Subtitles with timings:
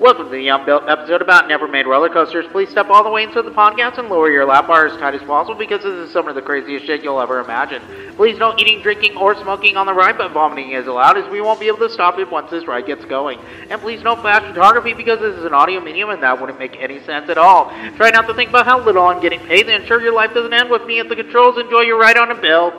[0.00, 2.46] Welcome to the Unbuilt episode about Never Made roller coasters.
[2.50, 5.14] Please step all the way into the podcast and lower your lap bar as tight
[5.14, 7.80] as possible because this is some of the craziest shit you'll ever imagine.
[8.16, 11.40] Please no eating, drinking, or smoking on the ride, but vomiting is allowed as we
[11.40, 13.38] won't be able to stop it once this ride gets going.
[13.70, 16.76] And please no flash photography because this is an audio medium and that wouldn't make
[16.80, 17.70] any sense at all.
[17.96, 20.52] Try not to think about how little I'm getting paid and ensure your life doesn't
[20.52, 21.56] end with me at the controls.
[21.56, 22.74] Enjoy your ride on Unbuilt.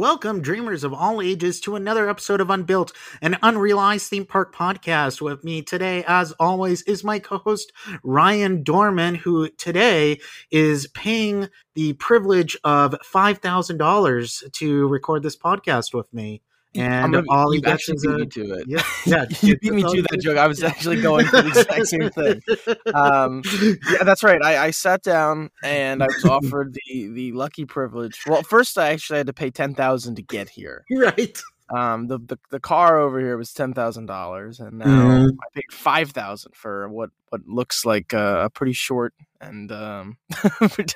[0.00, 5.20] Welcome, dreamers of all ages, to another episode of Unbuilt, an unrealized theme park podcast.
[5.20, 7.70] With me today, as always, is my co host,
[8.02, 10.18] Ryan Dorman, who today
[10.50, 16.40] is paying the privilege of $5,000 to record this podcast with me.
[16.76, 18.64] And gonna, all he you gets actually is beat a, me to it.
[18.68, 20.38] yeah, yeah, you beat me to that joke.
[20.38, 22.94] I was actually going for the exact same thing.
[22.94, 23.42] Um,
[23.90, 24.40] yeah, that's right.
[24.42, 28.20] I, I sat down and I was offered the the lucky privilege.
[28.26, 30.84] Well, first I actually had to pay ten thousand to get here.
[30.92, 31.40] right.
[31.74, 35.30] Um, the, the the car over here was ten thousand dollars, and now Mhm.
[35.40, 40.16] I paid five thousand for what what looks like a, a pretty short and um,
[40.58, 40.94] what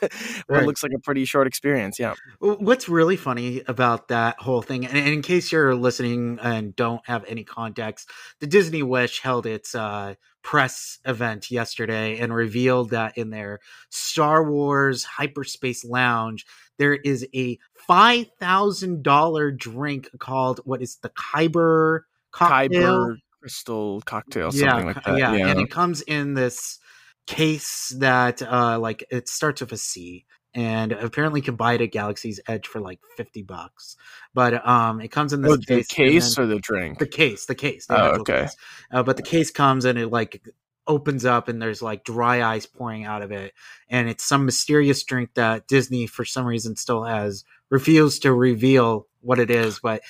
[0.49, 0.67] Right.
[0.67, 1.99] looks like a pretty short experience.
[2.01, 2.15] Yeah.
[2.41, 7.25] What's really funny about that whole thing, and in case you're listening and don't have
[7.29, 13.31] any context, the Disney Wish held its uh, press event yesterday and revealed that in
[13.31, 16.45] their Star Wars Hyperspace Lounge,
[16.79, 22.01] there is a five thousand dollar drink called what is the Kyber
[22.33, 22.83] cocktail?
[22.83, 25.19] Kyber crystal cocktail, something like that.
[25.19, 25.49] yeah, yeah.
[25.49, 26.79] and it comes in this
[27.27, 31.81] case that uh like it starts with a C and apparently you can buy it
[31.81, 33.97] at Galaxy's Edge for like 50 bucks.
[34.35, 36.99] But um it comes in this Oh, the case, case or the drink?
[36.99, 37.87] the case, the case.
[37.87, 38.43] the Oh, okay.
[38.43, 38.57] case.
[38.93, 40.43] Uh, but the case comes and it like
[40.87, 43.55] opens up and there's like dry ice pouring out of it
[43.89, 49.07] and it's some mysterious drink that Disney for some reason still has refused to reveal
[49.21, 50.03] what it is, but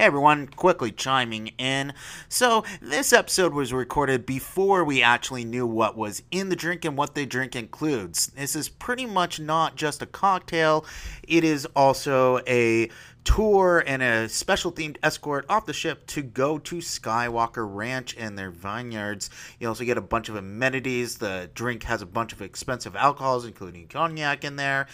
[0.00, 1.92] Hey everyone, quickly chiming in.
[2.30, 6.96] So, this episode was recorded before we actually knew what was in the drink and
[6.96, 8.28] what the drink includes.
[8.28, 10.86] This is pretty much not just a cocktail,
[11.28, 12.88] it is also a
[13.24, 18.38] tour and a special themed escort off the ship to go to Skywalker Ranch and
[18.38, 19.28] their vineyards.
[19.58, 21.18] You also get a bunch of amenities.
[21.18, 24.86] The drink has a bunch of expensive alcohols, including cognac, in there.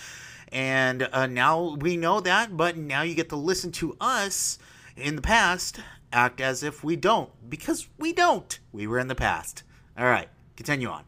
[0.48, 4.58] And uh, now we know that, but now you get to listen to us
[4.96, 5.80] in the past
[6.12, 8.58] act as if we don't, because we don't.
[8.72, 9.62] We were in the past.
[9.98, 11.04] All right, continue on.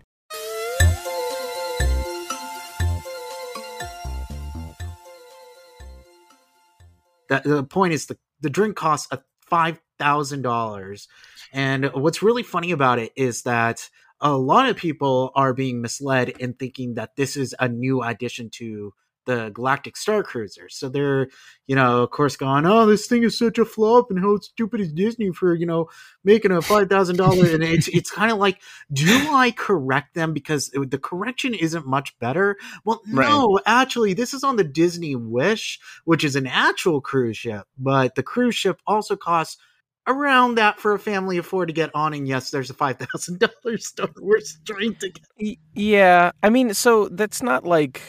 [7.28, 11.08] That, the point is the, the drink costs a five thousand dollars,
[11.52, 13.88] and what's really funny about it is that
[14.20, 18.50] a lot of people are being misled in thinking that this is a new addition
[18.50, 18.92] to
[19.28, 20.68] the Galactic Star Cruiser.
[20.70, 21.28] So they're,
[21.66, 24.80] you know, of course, going, "Oh, this thing is such a flop, and how stupid
[24.80, 25.88] is Disney for, you know,
[26.24, 27.46] making a five thousand dollar.
[27.52, 28.60] And it's it's kind of like,
[28.92, 32.56] do I correct them because it- the correction isn't much better?
[32.84, 33.28] Well, Right.
[33.28, 38.14] no, actually, this is on the Disney Wish, which is an actual cruise ship, but
[38.14, 39.58] the cruise ship also costs
[40.06, 42.14] around that for a family of four to get on.
[42.14, 45.58] And yes, there's a five thousand dollars Star Wars drink to get.
[45.74, 48.00] Yeah, I mean, so that's not like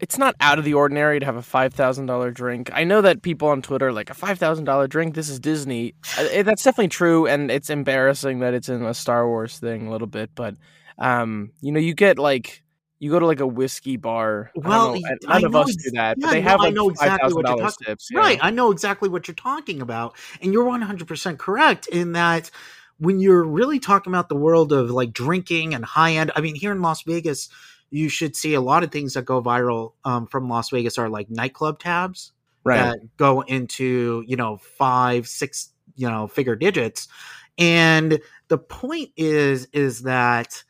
[0.00, 2.70] it's not out of the ordinary to have a five thousand dollar drink.
[2.72, 5.14] I know that people on Twitter are like a five thousand dollar drink.
[5.14, 5.94] This is Disney.
[6.16, 10.06] That's definitely true, and it's embarrassing that it's in a Star Wars thing a little
[10.06, 10.30] bit.
[10.34, 10.54] But
[10.98, 12.62] um, you know, you get like
[13.00, 14.50] you go to like a whiskey bar.
[14.56, 16.90] Well, know, none of us do that, yeah, but they no, have I like know
[16.90, 18.08] exactly what you're talking- tips.
[18.10, 18.18] yeah.
[18.18, 18.38] Right.
[18.42, 20.16] I know exactly what you're talking about.
[20.42, 22.50] And you're 100% correct in that
[22.98, 26.56] when you're really talking about the world of like drinking and high end, I mean,
[26.56, 27.48] here in Las Vegas,
[27.90, 31.08] you should see a lot of things that go viral um, from Las Vegas are
[31.08, 32.32] like nightclub tabs
[32.64, 32.76] Right.
[32.76, 37.08] that go into, you know, five, six, you know, figure digits.
[37.56, 40.64] And the point is, is that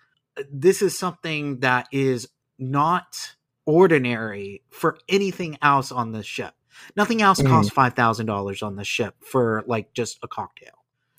[0.51, 2.29] this is something that is
[2.59, 3.35] not
[3.67, 6.55] ordinary for anything else on this ship.
[6.97, 7.49] Nothing else Mhm.
[7.49, 10.78] costs five thousand dollars on the ship for like just a cocktail.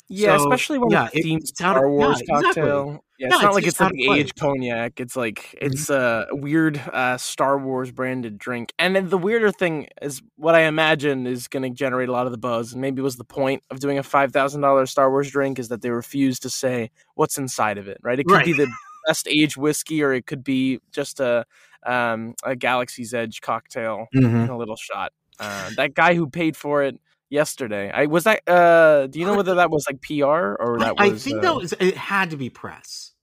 [0.10, 2.44] Yeah, So, especially when yeah, it's it- themed it's out of- Star yeah, Wars exactly.
[2.46, 2.88] cocktail.
[2.88, 4.20] Yeah, Yeah, it's not it's like it's like out of the place.
[4.22, 5.00] age cognac.
[5.00, 8.74] It's like it's a weird uh, Star Wars branded drink.
[8.80, 12.26] And then the weirder thing is what I imagine is going to generate a lot
[12.26, 12.72] of the buzz.
[12.74, 15.68] And maybe was the point of doing a five thousand dollars Star Wars drink is
[15.68, 17.98] that they refuse to say what's inside of it.
[18.02, 18.20] Right?
[18.20, 18.68] It could be the
[19.06, 21.46] best aged whiskey, or it could be just a
[21.86, 25.12] um, a Galaxy's Edge cocktail in a little shot.
[25.40, 27.92] Uh, that guy who paid for it yesterday.
[27.92, 28.42] I was that.
[28.48, 30.26] Uh, do you know whether that was like PR
[30.60, 31.24] or I, that I was?
[31.24, 33.14] think uh, that was it had to be press.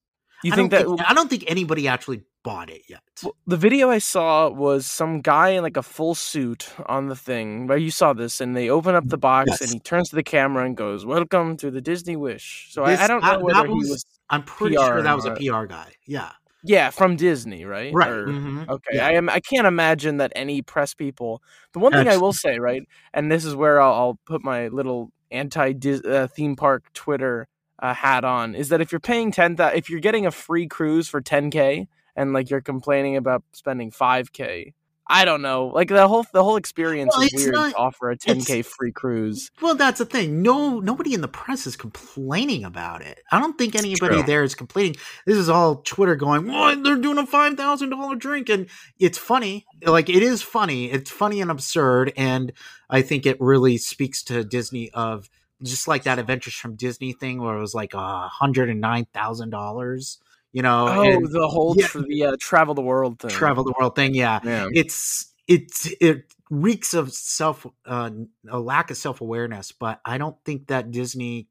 [0.44, 3.00] You I think that I don't think anybody actually bought it yet.
[3.22, 7.16] Well, the video I saw was some guy in like a full suit on the
[7.16, 7.66] thing.
[7.66, 9.60] Right, you saw this, and they open up the box, Yes.
[9.62, 13.00] and he turns to the camera and goes, "Welcome to the Disney Wish." So This-
[13.00, 15.24] I, I don't know whether that he was- was, I'm pretty PR sure that was
[15.24, 15.92] a PR guy.
[16.06, 16.30] Yeah.
[16.66, 17.94] Yeah, from Disney, right?
[17.94, 18.08] Right.
[18.10, 18.68] Or- mhm.
[18.68, 19.06] Okay, Yeah.
[19.06, 19.28] I am.
[19.28, 21.42] I can't imagine that any press people.
[21.72, 22.82] The one thing I will say, right,
[23.14, 25.72] and this is where I'll, I'll put my little anti
[26.04, 27.48] uh, theme park Twitter
[27.80, 31.08] uh, hat on, is that if you're paying ten, if you're getting a free cruise
[31.08, 34.74] for ten k, and like you're complaining about spending five k,
[35.08, 38.10] I don't know, like the whole the whole experience Well, is weird not- to offer
[38.10, 39.52] a ten k free cruise.
[39.62, 40.42] Well, that's the thing.
[40.42, 43.22] No, nobody in the press is complaining about it.
[43.30, 44.96] I don't think anybody there is complaining.
[45.24, 46.82] This is all Twitter going, "What?
[46.82, 48.66] They're doing a five thousand dollar drink," and
[48.98, 49.64] it's funny.
[49.84, 50.90] Like it is funny.
[50.90, 52.52] It's funny and absurd, and
[52.90, 55.30] I think it really speaks to Disney of
[55.62, 59.06] just like that Adventures from Disney thing where it was like a hundred and nine
[59.14, 60.18] thousand dollars.
[60.56, 61.86] You know, Oh, and the whole yeah.
[61.86, 63.28] tr- the uh, travel the world thing.
[63.30, 64.14] travel the world thing.
[64.14, 64.68] Yeah, Yeah.
[64.72, 68.10] it's it's it reeks of self uh,
[68.48, 71.48] a lack of self awareness, but I don't think that Disney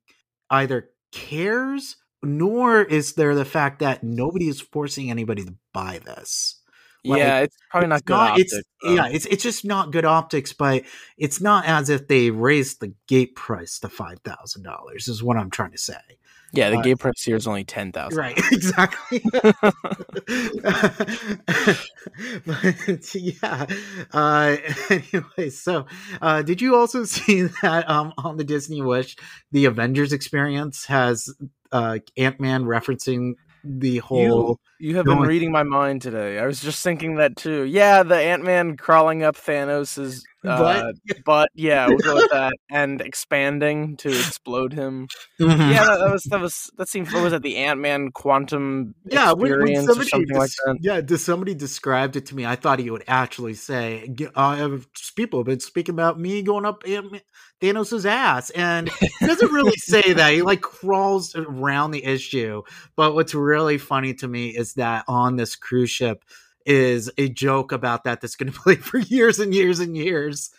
[0.49, 6.59] either cares nor is there the fact that nobody is forcing anybody to buy this.
[7.03, 8.53] Like, yeah, it's probably not It's good optics.
[8.53, 8.93] it's though.
[8.95, 10.83] yeah, it's it's just not good optics, but
[11.15, 15.07] it's not as if they raised the gate price to five thousand dollars.
[15.07, 16.01] Is what I'm trying to say.
[16.55, 16.69] Yeah.
[16.69, 18.19] The uh, gate price here is only ten thousand.
[18.19, 19.21] Right, exactly.
[22.45, 23.65] but yeah.
[24.11, 24.57] Uh,
[24.89, 25.85] anyway, so
[26.21, 29.15] uh, did you also see that um, on the Disney Wish,
[29.51, 31.33] the Avengers experience has
[31.71, 34.59] uh, Ant Man referencing the whole.
[34.79, 36.39] You have No been reading my mind today.
[36.39, 37.63] I was just thinking that too.
[37.63, 39.35] Yeah, the Ant Man crawling up
[40.45, 41.49] Thanos's uh, butt.
[41.53, 42.53] Yeah, we'll go with that.
[42.69, 45.07] And expanding to explode him.
[45.39, 45.71] Mhm.
[45.73, 47.11] Yeah, that, that was that was that seemed.
[47.11, 47.41] What was that?
[47.43, 50.77] The Ant Man quantum Yeah, when, when experience or somebody something like that.
[50.81, 52.45] yeah, does somebody described it to me?
[52.45, 54.77] I thought he would actually say, "G- uh,
[55.15, 57.21] "People have been speaking about me going up Ant-
[57.61, 60.33] Thanos' ass," and he doesn't really say that.
[60.33, 62.61] He like crawls around the issue.
[62.95, 66.23] But what's really funny to me is that on this cruise ship
[66.65, 70.49] is a joke about that that's going to play for years and years and years.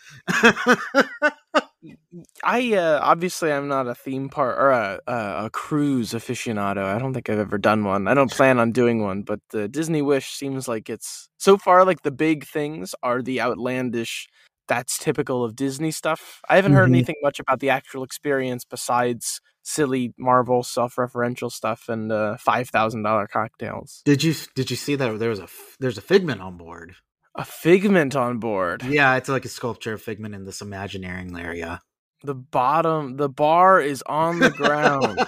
[2.42, 6.82] I uh, obviously I'm not a theme park or a, a a cruise aficionado.
[6.84, 8.08] I don't think I've ever done one.
[8.08, 9.22] I don't plan on doing one.
[9.22, 13.40] But the Disney Wish seems like it's so far like the big things are the
[13.40, 14.28] outlandish.
[14.68, 16.40] That's typical of Disney stuff.
[16.48, 16.94] I haven't heard Mhm.
[16.94, 23.02] anything much about the actual experience besides silly Marvel self-referential stuff and uh, five thousand
[23.02, 24.00] dollar cocktails.
[24.04, 25.48] did you did you see that there was a
[25.80, 26.94] there's a figment on board?
[27.34, 28.82] A figment on board.
[28.84, 31.82] Yeah, it's like a sculpture of figment in this Imagineering area.
[32.22, 35.18] The bottom, the bar is on the ground.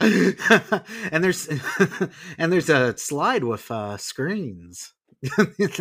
[1.12, 1.48] and there's
[2.38, 4.92] and there's a slide with uh screens.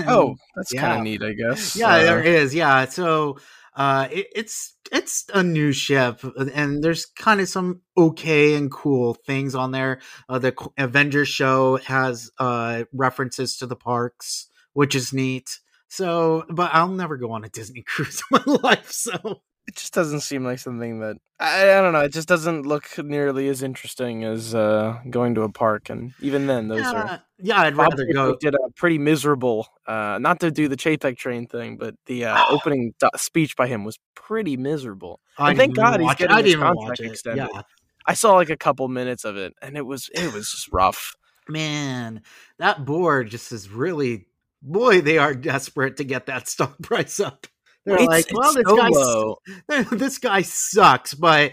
[0.08, 1.76] oh, that's kind of neat, I guess.
[1.76, 2.56] yeah, Uh, there is.
[2.56, 3.38] Yeah, so
[3.76, 6.22] uh it, it's it's a new ship
[6.54, 10.00] and there's kind of some okay and cool things on there.
[10.30, 15.60] Uh, the Avengers show has uh references to the parks, which is neat.
[15.88, 18.92] So, but I'll never go on a Disney cruise in my life.
[18.92, 22.02] So, it just doesn't seem like something that I, I don't know.
[22.02, 26.48] It just doesn't look nearly as interesting as uh, going to a park, and even
[26.48, 27.24] then, those yeah, are.
[27.38, 28.38] yeah, I'd rather go.
[28.38, 32.46] did a pretty miserable, uh, not to do the Chapek train thing, but the uh,
[32.50, 35.20] opening do- speech by him was pretty miserable.
[35.38, 37.50] I and thank God he's getting his contract extended.
[37.54, 37.62] Yeah,
[38.06, 41.16] I saw like a couple minutes of it, and it was it was just rough.
[41.48, 42.22] man,
[42.58, 44.28] that board just is really.
[44.66, 47.48] Boy, they are desperate to get that stock price up.
[47.86, 49.38] They're It's- like, well, this so guy, low.
[49.92, 51.52] this guy sucks, but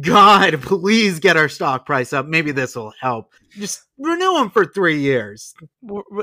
[0.00, 2.26] God, please get our stock price up.
[2.26, 3.32] Maybe this will help.
[3.50, 5.54] Just renew them for three years.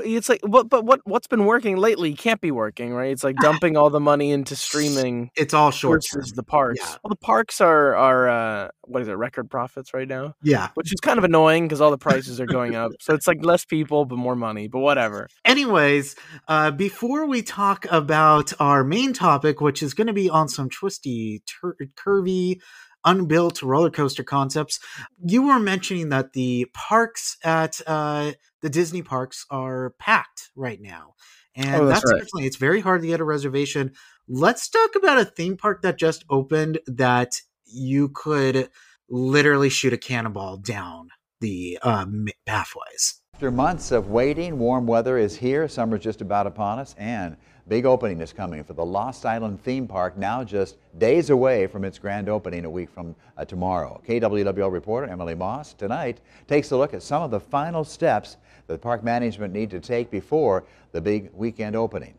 [0.04, 0.68] It's like, what?
[0.68, 1.00] But what?
[1.04, 3.10] What's been working lately can't be working, right?
[3.10, 5.30] It's like dumping all the money into streaming.
[5.36, 6.80] It's all short versus the parks.
[6.80, 6.96] Yeah.
[7.02, 9.12] Well, the parks are are uh, what is it?
[9.12, 10.34] Record profits right now.
[10.42, 12.92] Yeah, which is kind of annoying because all the prices are going up.
[13.00, 14.68] so it's like less people but more money.
[14.68, 15.28] But whatever.
[15.44, 16.16] Anyways,
[16.48, 20.68] uh, before we talk about our main topic, which is going to be on some
[20.70, 22.60] twisty, tur- curvy
[23.04, 24.80] unbuilt roller coaster concepts.
[25.24, 31.14] You were mentioning that the parks at uh, the Disney parks are packed right now.
[31.54, 32.44] And oh, that's, that's right.
[32.44, 33.92] it's very hard to get a reservation.
[34.28, 38.70] Let's talk about a theme park that just opened that you could
[39.08, 41.08] literally shoot a cannonball down
[41.40, 43.20] the um, pathways.
[43.34, 45.68] After months of waiting, warm weather is here.
[45.68, 47.36] Summer's just about upon us, and
[47.68, 51.84] Big opening is coming for the Lost Island theme park, now just days away from
[51.84, 54.00] its grand opening a week from uh, tomorrow.
[54.08, 58.80] KWWL reporter Emily Moss tonight takes a look at some of the final steps that
[58.80, 62.14] park management need to take before the big weekend opening.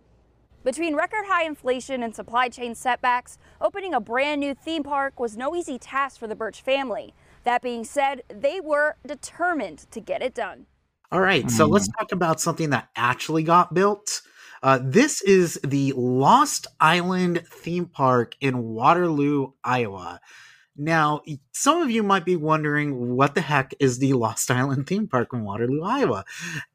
[0.63, 5.35] Between record high inflation and supply chain setbacks, opening a brand new theme park was
[5.35, 7.15] no easy task for the Bertch family.
[7.43, 10.67] That being said, they were determined to get it done.
[11.11, 14.21] All right, so let's talk about something that actually got built.
[14.61, 20.19] Uh, this is the Lost Island theme park in Waterloo, Iowa.
[20.75, 25.07] Now, some of you might be wondering what the heck is the Lost Island theme
[25.07, 26.23] park in Waterloo, Iowa?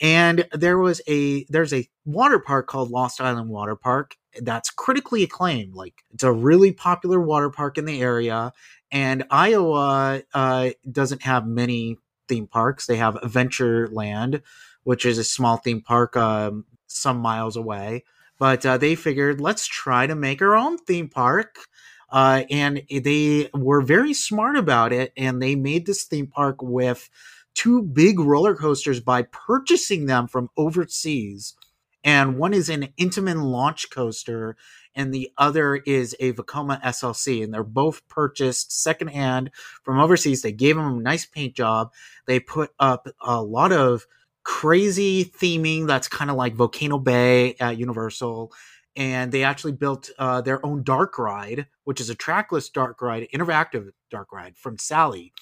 [0.01, 5.23] And there was a there's a water park called Lost Island Water Park that's critically
[5.23, 5.75] acclaimed.
[5.75, 8.53] Like it's a really popular water park in the area,
[8.93, 11.97] and Iowa uh, doesn't have many
[12.29, 12.87] theme parks.
[12.87, 14.43] They have Adventureland,
[14.83, 18.05] which is a small theme park um, some miles away.
[18.39, 21.59] But uh, they figured, let's try to make our own theme park.
[22.11, 25.13] Uh, and they were very smart about it.
[25.17, 27.09] And they made this theme park with
[27.55, 31.55] two big roller coasters by purchasing them from overseas.
[32.03, 34.57] And one is an Intamin launch coaster,
[34.95, 37.43] and the other is a Vekoma SLC.
[37.43, 39.51] And they're both purchased secondhand
[39.83, 40.43] from overseas.
[40.43, 41.93] They gave them a nice paint job.
[42.27, 44.07] They put up a lot of
[44.45, 48.53] crazy theming that's kind of like Volcano Bay at Universal.
[48.97, 53.27] And they actually built uh, their own dark ride, which is a trackless dark ride,
[53.35, 55.33] interactive dark ride from Sally.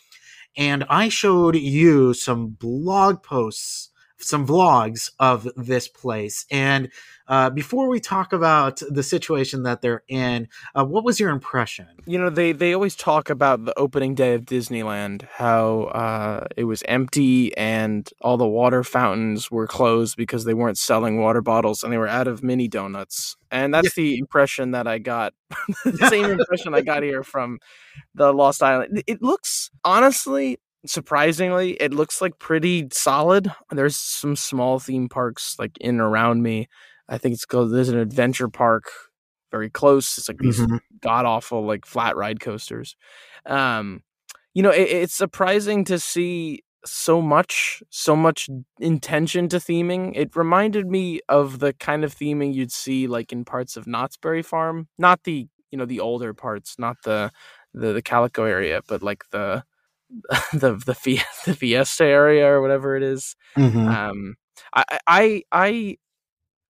[0.56, 3.90] And I showed you some blog posts
[4.23, 6.47] some vlogs of this place.
[6.50, 6.91] And
[7.29, 11.87] uh, before we talk about the situation that they're in, uh, what was your impression?
[12.05, 16.64] You know, they they always talk about the opening day of Disneyland, how uh, it
[16.64, 21.83] was empty and all the water fountains were closed because they weren't selling water bottles
[21.83, 23.37] and they were out of mini donuts.
[23.50, 24.02] And that's yeah.
[24.02, 25.33] the impression that I got.
[25.85, 27.61] the same impression I got here from
[28.14, 29.02] the Lost Island.
[29.07, 33.53] It looks honestly surprisingly, it looks like pretty solid.
[33.71, 36.69] There's some small theme parks like in around me.
[37.09, 38.91] I think it's called there's an adventure park
[39.51, 40.19] very close.
[40.19, 40.77] It's like these mm-hmm.
[41.01, 42.97] god awful like flat ride coasters.
[43.47, 44.03] Um,
[44.55, 48.49] you know, it, it's surprising to see so much, so much
[48.81, 50.12] intention to theming.
[50.17, 54.17] It reminded me of the kind of theming you'd see like in parts of Knott's
[54.17, 57.31] Berry Farm, not the you know the older parts, not the
[57.75, 59.65] the, the Calico area, but like the
[60.52, 63.37] the the, Fiesta, the Fiesta area or whatever it is.
[63.57, 63.88] Mm-hmm.
[63.88, 64.35] Um,
[64.75, 65.97] I I I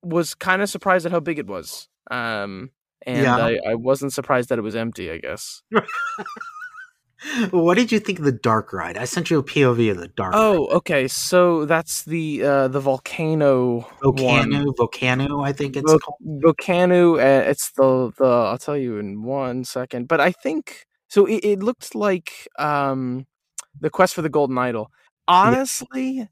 [0.03, 1.89] was kind of surprised at how big it was.
[2.11, 2.71] Um,
[3.07, 3.37] and yeah.
[3.37, 5.11] I, I wasn't surprised that it was empty.
[5.11, 5.63] I guess.
[7.51, 8.97] what did you think of the dark ride?
[8.97, 10.35] I sent you a POV of the dark.
[10.37, 10.77] Oh, ride.
[10.77, 11.09] okay.
[11.09, 13.89] So that's the uh, the volcano.
[14.03, 14.75] Volcano, one.
[14.77, 15.41] volcano.
[15.41, 17.17] I think it's called volcano.
[17.17, 18.27] Uh, it's the the.
[18.27, 20.09] I'll tell you in one second.
[20.09, 21.27] But I think so.
[21.27, 23.27] It, it looked like um
[23.81, 24.91] the quest for the golden idol.
[25.29, 26.25] Honestly, yeah.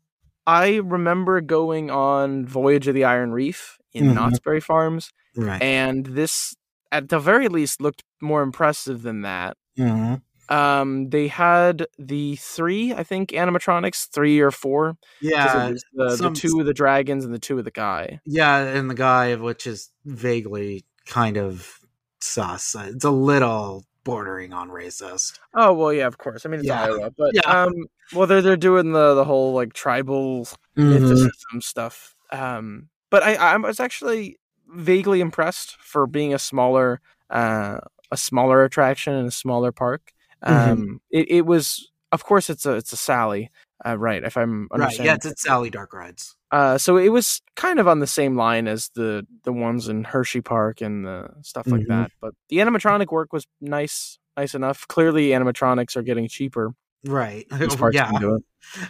[0.46, 4.14] I remember going on Voyage of the Iron Reef in mm-hmm.
[4.14, 5.62] Knott's Berry Farms, right.
[5.62, 6.54] and this,
[6.90, 9.56] at the very least, looked more impressive than that.
[9.78, 10.16] Mm-hmm.
[10.52, 14.96] Um, they had the three, I think, animatronics, three or four.
[15.22, 18.20] Yeah, the, some, the two of the dragons and the two of the guy.
[18.26, 21.78] Yeah, and the guy, which is vaguely kind of
[22.20, 22.74] sus.
[22.74, 25.38] It's a little bordering on racist.
[25.54, 26.44] Oh well, yeah, of course.
[26.44, 26.84] I mean, it's yeah.
[26.84, 27.40] Iowa, but yeah.
[27.42, 27.72] um,
[28.14, 31.58] well, they're they're doing the the whole like tribal mm-hmm.
[31.60, 32.14] stuff.
[32.30, 34.38] Um, but I I was actually
[34.68, 37.78] vaguely impressed for being a smaller uh
[38.12, 40.12] a smaller attraction and a smaller park.
[40.44, 40.70] Mm-hmm.
[40.70, 40.96] Um, mm-hmm.
[41.10, 43.50] it it was of course it's a it's a Sally,
[43.84, 44.22] uh, right?
[44.22, 46.36] If I'm right, yeah, it's, it's Sally Dark Rides.
[46.52, 50.04] Uh, so it was kind of on the same line as the the ones in
[50.04, 52.02] Hershey Park and the stuff like mm-hmm.
[52.02, 52.10] that.
[52.20, 54.86] But the animatronic work was nice, nice enough.
[54.88, 56.74] Clearly, animatronics are getting cheaper.
[57.04, 57.46] Right.
[57.92, 58.10] Yeah.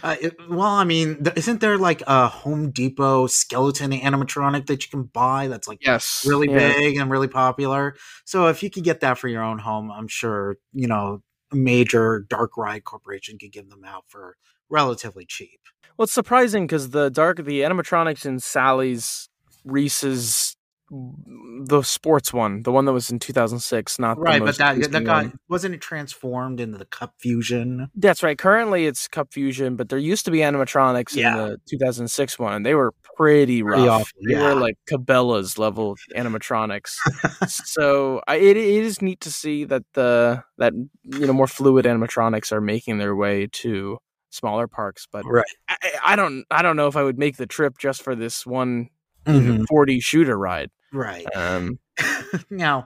[0.03, 4.83] Uh, it- well, I mean, th- isn't there like a Home Depot skeleton animatronic that
[4.83, 6.73] you can buy that's like Yes, really yeah.
[6.73, 7.95] big and really popular?
[8.25, 11.55] So if you could get that for your own home, I'm sure you know a
[11.55, 14.35] major dark ride corporation could give them out for
[14.71, 15.59] relatively cheap.
[15.97, 19.29] Well, it's surprising because the dark, the animatronics in Sally's
[19.65, 20.55] Reese's,
[20.89, 25.03] the sports one, the one that was in 2006, not the Right, but that that
[25.05, 25.33] got one.
[25.47, 27.87] wasn't it transformed into the Cup Fusion?
[27.95, 28.37] That's right.
[28.37, 31.31] Currently, it's Cup Fusion, but there used to be animatronics Yeah.
[31.31, 33.87] in the 2006 one, and they were pretty rough.
[33.87, 34.53] awful, They yeah.
[34.53, 36.95] were like Cabela's level animatronics.
[37.47, 40.73] so I, it, it is neat to see that the that
[41.03, 43.97] you know more fluid animatronics are making their way to
[44.31, 45.07] smaller parks.
[45.11, 45.45] But Right.
[45.69, 48.45] I, I don't I don't know if I would make the trip just for this
[48.45, 48.89] one
[49.27, 49.65] Mhm.
[49.69, 50.71] 4D shooter ride.
[50.91, 51.27] Right.
[51.35, 51.77] Um,
[52.49, 52.85] now,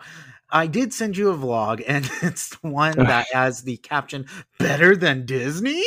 [0.50, 4.28] I did send you a vlog, and it's the one that has the caption
[4.60, 5.84] "Better than Disney,"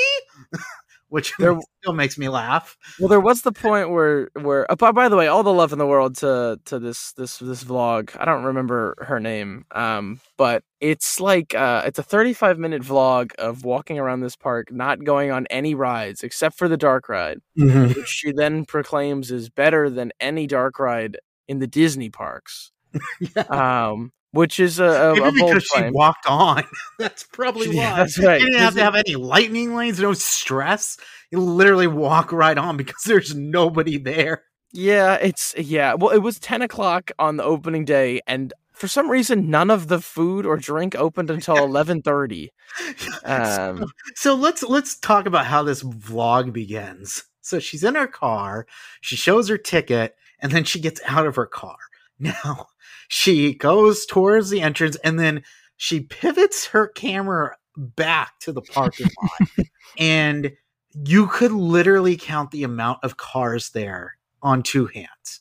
[1.09, 2.77] which There- still makes me laugh.
[2.99, 4.71] well, there was the point where where.
[4.71, 7.39] Oh, by, by the way, all the love in the world to to this this
[7.39, 8.17] this vlog.
[8.19, 13.35] I don't remember her name, um, but it's like uh, it's a 35 minute vlog
[13.37, 17.39] of walking around this park, not going on any rides except for the dark ride,
[17.57, 22.71] which she then proclaims is better than any dark ride in the Disney parks.
[23.21, 23.43] Yeah.
[23.91, 25.93] Um, which is a, a, a Maybe bold because she claim.
[25.93, 26.65] walked on.
[26.99, 27.99] That's probably Yeah, why.
[27.99, 28.41] that's right.
[28.41, 30.97] You didn't have to have any lightning lanes, no stress.
[31.31, 34.45] You literally walk right on because there's nobody there.
[34.73, 35.95] Yeah, it's yeah.
[35.95, 39.89] Well, it was ten o'clock on the opening day, and for some reason, none of
[39.89, 42.53] the food or drink opened until eleven thirty.
[43.25, 47.25] Um, so let's let's talk about how this vlog begins.
[47.41, 48.67] So she's in her car,
[49.01, 51.77] she shows her ticket, and then she gets out of her car.
[52.19, 52.67] Now
[53.09, 55.43] she goes towards the entrance, and then
[55.77, 59.67] she pivots her camera back to the parking lot,
[59.99, 60.53] and
[60.93, 65.41] you could literally count the amount of cars there on two hands.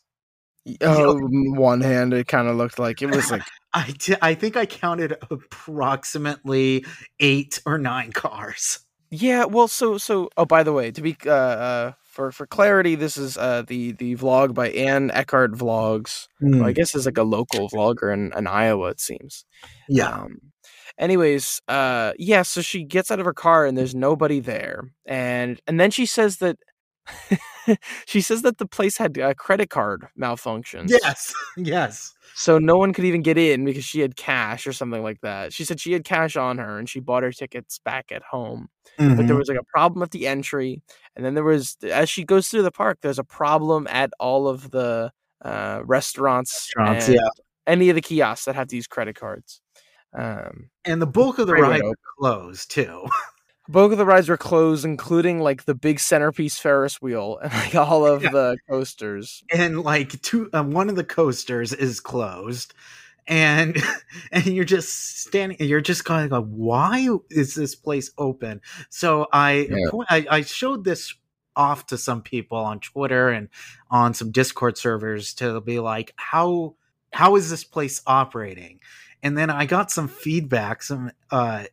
[0.81, 3.43] oh, one hand, it kind of looked like it was like
[3.74, 6.86] I I think I counted approximately
[7.19, 8.79] eight or nine cars.
[9.12, 9.45] yeah.
[9.45, 10.29] Well, so so.
[10.38, 13.91] Oh, by the way, to be uh, uh for for clarity, this is uh the
[13.91, 16.27] the vlog by Ann Eckhart Vlogs.
[16.39, 18.89] who I guess is like a local vlogger in, in Iowa.
[18.89, 19.45] It seems.
[19.88, 20.10] Yeah.
[20.10, 20.39] Um,
[20.97, 22.41] anyways, uh, yeah.
[22.41, 26.08] So she gets out of her car and there's nobody there, and and then she
[26.08, 26.58] says that
[28.06, 30.88] she says that the place had a credit card malfunction.
[30.89, 31.34] Yes.
[31.60, 32.13] Yes.
[32.36, 35.54] So no one could even get in because she had cash or something like that.
[35.54, 38.70] She said she had cash on her and she bought her tickets back at home.
[38.98, 39.26] But Mm-hmm.
[39.26, 40.82] there was like a problem at the entry,
[41.15, 44.48] and then there was as she goes through the park, there's a problem at all
[44.48, 45.12] of the
[45.43, 47.30] uh, restaurants, Restaurants, and yeah.
[47.65, 49.62] any of the kiosks that have these credit cards.
[50.13, 51.82] Um, and the bulk of the ride
[52.20, 53.06] closed too.
[53.69, 57.75] both of the rides were closed, including like the big centerpiece Ferris wheel and like
[57.75, 58.32] all of Yeah.
[58.32, 59.43] the coasters.
[59.53, 62.73] and like two uh, one of the coasters is closed
[63.27, 63.75] and
[64.32, 69.27] and you're just standing you're just kind of like why is this place open so
[69.34, 69.89] i Yeah.
[70.10, 71.13] I, I showed this
[71.56, 73.49] off to some people on twitter and
[73.91, 76.75] on some discord servers to be like how
[77.12, 78.80] how is this place operating
[79.23, 81.65] and then i got some feedback some uh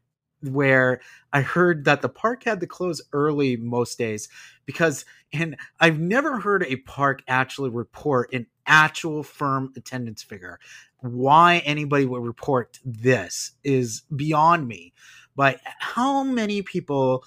[0.49, 1.01] where
[1.33, 4.29] i heard that the park had to close early most days
[4.67, 5.05] because
[5.35, 10.61] and I've never heard a park actually report an actual firm attendance figure.
[11.01, 14.93] Why anybody would report this is beyond me.
[15.37, 17.25] But how many people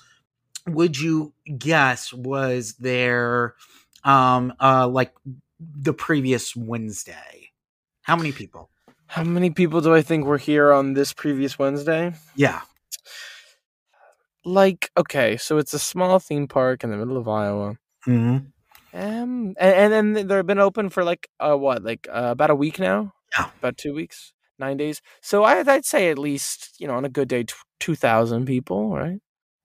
[0.66, 3.56] would you guess was there
[4.04, 5.14] um uh like
[5.60, 7.52] the previous Wednesday?
[8.04, 8.70] How many people?
[9.08, 12.14] How many people do I think were here on this previous Wednesday?
[12.36, 12.62] Yeah.
[14.48, 17.78] Like, okay, so it's a small theme park in the middle of Iowa.
[18.08, 18.38] Mm-hmm.
[18.94, 22.56] Um, and, and then they've been open for like uh what, like uh, about a
[22.56, 23.14] week now?
[23.38, 23.50] Yeah.
[23.60, 25.02] about two weeks, nine days.
[25.22, 28.46] So I, I'd say at least you know on a good day, t- two thousand
[28.46, 29.20] people, right?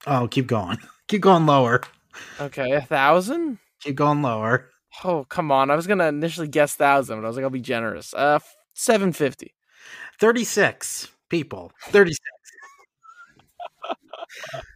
[0.06, 0.78] Oh, keep going.
[1.08, 1.82] Keep going lower.
[2.40, 3.58] Okay, a thousand.
[3.80, 4.70] Keep going lower.
[5.04, 5.70] Oh come on!
[5.70, 8.14] I was gonna initially guess thousand, but I was like, I'll be generous.
[8.14, 8.38] Uh,
[8.74, 9.54] seven fifty.
[10.18, 11.72] 36 people.
[11.86, 12.18] 36.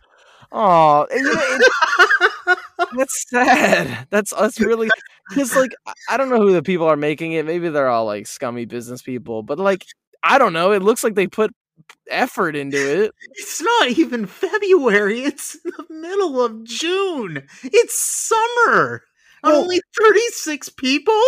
[0.52, 2.54] Oh, you know,
[2.96, 4.06] that's sad.
[4.10, 4.88] That's that's really
[5.28, 5.72] because like
[6.08, 7.44] I- don't know who the people are making it.
[7.46, 9.84] Maybe they're all like scummy business people, but like
[10.22, 10.72] I don't know.
[10.72, 11.52] It looks like they put
[12.10, 13.12] effort into it.
[13.32, 15.20] It's not even February.
[15.22, 17.42] It's the middle of June.
[17.64, 19.02] It's summer.
[19.42, 21.20] Well- only 36 people?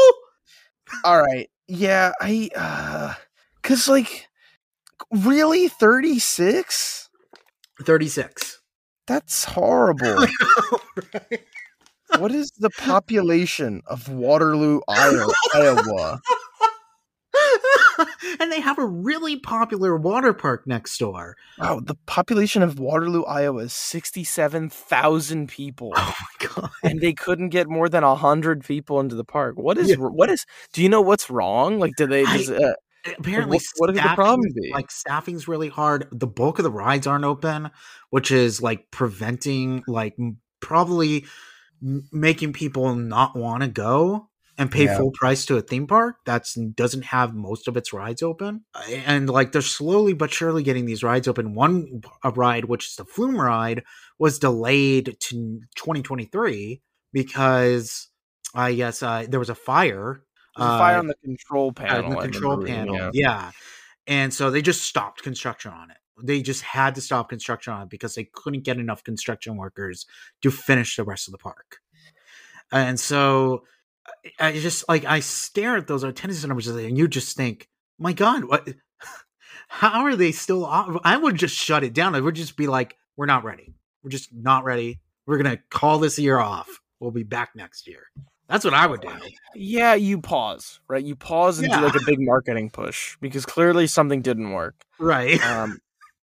[1.04, 1.50] All right.
[1.66, 3.14] Yeah, I uh
[3.62, 4.28] cuz like
[5.12, 7.08] really 36?
[7.84, 8.57] 36.
[9.08, 10.26] That's horrible.
[12.18, 15.30] What is the population of Waterloo, Iowa?
[15.54, 16.20] Iowa?
[18.40, 21.36] and they have a really popular water park next door.
[21.58, 25.92] Wow, the population of Waterloo, Iowa is 67,000 people.
[25.96, 26.70] Oh my god.
[26.82, 29.56] and they couldn't get more than 100 people into the park.
[29.58, 29.96] What is Yeah.
[29.96, 31.78] what is Do you know what's wrong?
[31.78, 32.72] Like do they I- does, uh,
[33.18, 34.70] Apparently, what- what could the problem be?
[34.72, 36.08] Like staffing's really hard.
[36.12, 37.70] The bulk of the rides aren't open,
[38.10, 40.16] which is like preventing, like
[40.60, 41.24] probably
[41.80, 44.96] making people not want to go and pay Yeah.
[44.96, 48.64] full price to a theme park that's doesn't have most of its rides open.
[49.06, 51.54] And like they're slowly but surely getting these rides open.
[51.54, 53.84] One a ride, which is the Flume ride,
[54.18, 56.82] was delayed to 2023
[57.12, 58.08] because
[58.54, 60.24] I guess uh, there was a fire.
[60.58, 62.10] There's a fire uh, on the control uh, panel?
[62.10, 62.96] the control remember panel.
[62.96, 63.10] yeah.
[63.14, 63.50] Yeah.
[64.06, 65.98] And so they just stopped construction on it.
[66.22, 70.06] They just had to stop construction on it because they couldn't get enough construction workers
[70.42, 71.78] to finish the rest of the park.
[72.72, 73.64] And so
[74.40, 77.68] I I just like I stare at those attendance numbers and you just think,
[77.98, 78.68] my God, what
[79.68, 81.00] how are they still off?
[81.04, 82.14] I would just shut it down.
[82.14, 83.74] I would just be like, we're not ready.
[84.02, 85.00] We're just not ready.
[85.26, 86.80] We're gonna call this year off.
[87.00, 88.04] We'll be back next year.
[88.48, 89.10] That's what I would do.
[89.54, 91.04] Yeah, you pause, right?
[91.04, 91.78] You pause and Yeah.
[91.80, 94.74] do like a big marketing push because clearly something didn't work.
[94.98, 95.40] Right.
[95.44, 95.78] Um,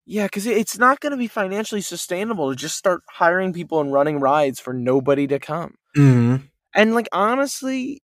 [0.06, 3.94] yeah, because it's not going to be financially sustainable to just start hiring people and
[3.94, 5.76] running rides for nobody to come.
[5.96, 6.44] Mhm.
[6.76, 8.02] And like honestly,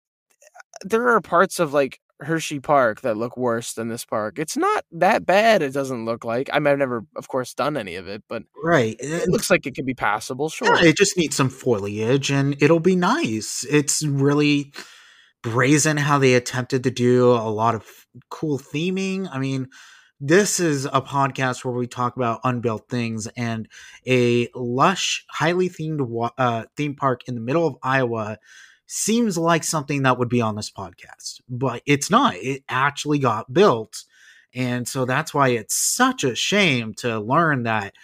[0.83, 4.39] there are parts of like Hershey Park that look worse than this park.
[4.39, 5.63] It's not that bad.
[5.63, 6.51] It doesn't look like.
[6.53, 8.97] I mean, I've never, of course, done any of it, but Right.
[8.99, 10.49] it looks like it could be passable.
[10.49, 10.77] Sure.
[10.77, 13.65] Yeah, it just needs some foliage and it'll be nice.
[13.71, 14.73] It's really
[15.43, 17.87] brazen how they attempted to do a lot of
[18.31, 19.29] cool theming.
[19.31, 19.69] I mean,
[20.21, 23.69] this is a podcast where we talk about unbuilt things and
[24.07, 28.39] a lush, highly themed uh, theme park in the middle of Iowa
[28.89, 32.35] seems like something that would be on this podcast, but it's not.
[32.37, 34.03] It actually got built.
[34.55, 37.95] And so that's why it's such a shame to learn that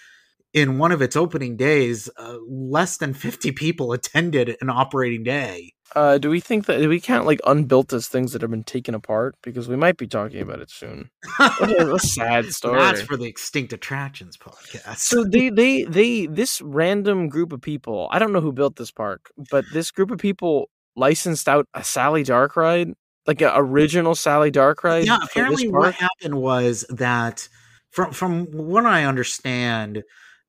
[0.52, 5.73] in one of its opening days, uh, less than 50 people attended an operating day.
[5.94, 8.64] Uh, do we think that do we count like unbuilt as things that have been
[8.64, 9.36] taken apart?
[9.42, 11.10] Because we might be talking about it soon.
[11.40, 12.80] A sad story.
[12.80, 14.98] That's for the Extinct Attractions podcast.
[14.98, 18.08] so they they they this random group of people.
[18.10, 21.84] I don't know who built this park, but this group of people licensed out a
[21.84, 22.92] Sally Dark ride,
[23.26, 25.06] like an original Sally Dark ride.
[25.06, 27.48] yeah, apparently what happened was that
[27.90, 30.02] from from what I understand,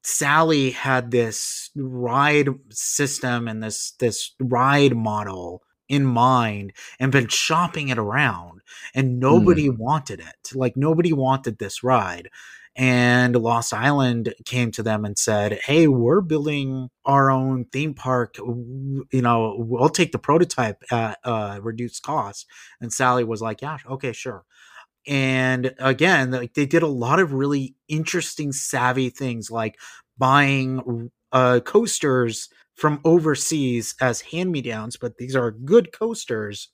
[0.05, 7.89] Sally had this ride system and this this ride model in mind and been shopping
[7.89, 8.61] it around
[8.93, 10.51] and nobody wanted it.
[10.53, 12.29] Like nobody wanted this ride.
[12.75, 18.37] And Lost Island came to them and said, "Hey, we're building our own theme park.
[18.37, 22.45] You know, we'll take the prototype at uh, reduced cost."
[22.81, 24.43] And Sally was like, "Yeah, okay, sure."
[25.07, 29.77] And again, like they did a lot of really interesting, savvy things, like
[30.17, 36.69] buying uh, coasters from overseas as hand-me-downs, but these are good coasters,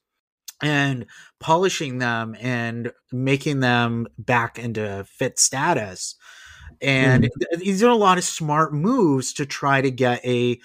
[0.62, 1.06] and
[1.40, 6.16] polishing them and making them back into fit status.
[6.82, 10.60] And these are a lot of smart moves to try to get a,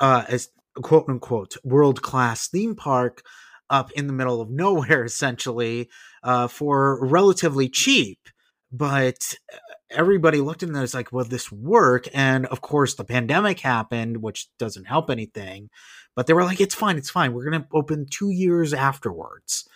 [0.00, 0.48] uh, as
[0.82, 3.22] quote unquote world class theme park
[3.70, 5.88] up in the middle of nowhere, essentially,
[6.26, 8.18] uh, for relatively cheap.
[8.72, 9.36] But
[9.90, 12.08] everybody looked at it and was like, will this work?
[12.12, 15.70] And of course, the pandemic happened, which doesn't help anything.
[16.16, 17.32] But they were like, it's fine, it's fine.
[17.32, 19.68] We're going to open two years afterwards.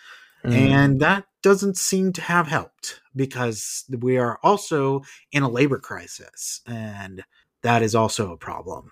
[0.43, 0.53] Mm.
[0.53, 6.59] And that doesn't seem to have helped because we are also in a labor crisis.
[6.67, 7.23] And
[7.63, 8.91] that is also a problem.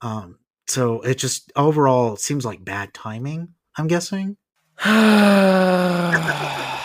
[0.00, 4.38] Um, so it just overall seems like bad timing, I'm guessing.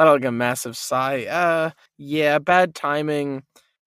[0.00, 1.26] Let out like a massive sigh.
[1.26, 3.42] Uh, yeah, bad timing.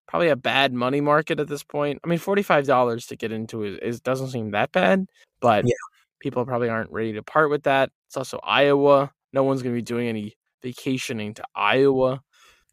[0.06, 1.98] Probably a bad money market at this point.
[2.04, 5.06] I mean, forty five dollars to get into it is doesn't seem that bad,
[5.40, 5.74] but Yeah.
[6.20, 7.90] people probably aren't ready to part with that.
[8.06, 9.10] It's also Iowa.
[9.32, 12.20] No one's going to be doing any vacationing to Iowa.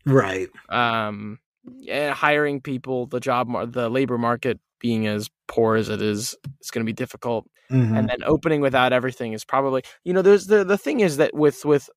[0.06, 0.50] Right.
[0.70, 1.40] Um,
[1.80, 6.36] yeah, hiring people, the job, mar- the labor market being as poor as it is,
[6.60, 7.98] it's going to be difficult Mhm.
[7.98, 11.34] and then opening without everything is probably you know there's the the thing is that
[11.34, 11.90] with with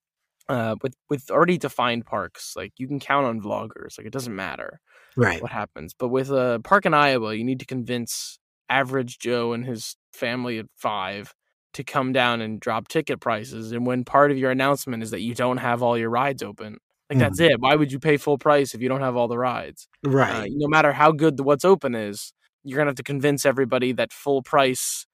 [0.49, 4.37] uh with with already defined parks like you can count on vloggers like it doesn't
[4.37, 4.81] matter
[5.17, 5.41] right.
[5.43, 9.65] what happens but with a park in iowa you need to convince average joe and
[9.65, 11.35] his family at five
[11.73, 15.21] to come down and drop ticket prices and when part of your announcement is that
[15.21, 16.79] you don't have all your rides open
[17.11, 17.61] like Like that's it.
[17.61, 19.89] Why would you pay full price if you don't have all the rides?
[20.07, 20.51] Uh, Right.
[20.51, 24.11] no matter how good the what's open is, you're gonna have to convince everybody that
[24.13, 25.07] full price,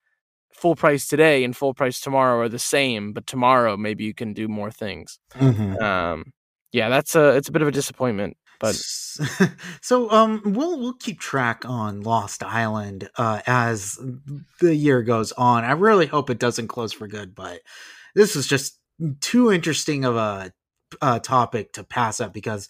[0.61, 4.33] full price today and full price tomorrow are the same, but tomorrow maybe you can
[4.33, 5.19] do more things.
[5.33, 5.81] Mhm.
[5.81, 6.31] Um,
[6.71, 8.37] yeah, that's a it's a bit of a disappointment.
[8.59, 8.75] But
[9.81, 13.97] so um we'll we'll keep track on Lost Island uh as
[14.61, 15.63] the year goes on.
[15.63, 17.61] I really hope it doesn't close for good, but
[18.13, 18.79] this is just
[19.19, 20.53] too interesting of a
[21.01, 22.67] uh, topic to pass up because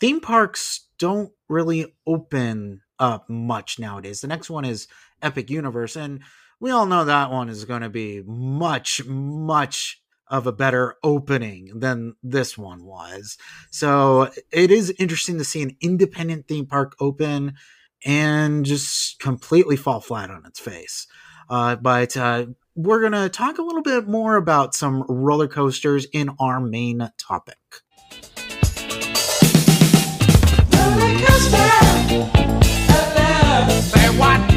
[0.00, 4.20] theme parks don't really open up much nowadays.
[4.20, 4.86] The next one is
[5.22, 6.20] Epic Universe and
[6.64, 11.78] we all know that one is going to be much much of a better opening
[11.78, 13.36] than this one was.
[13.70, 17.56] So it is interesting to see an independent theme park open
[18.02, 21.06] and just completely fall flat on its face.
[21.50, 26.06] Uh, but uh, we're going to talk a little bit more about some roller coasters
[26.14, 27.58] in our main topic.
[34.16, 34.53] All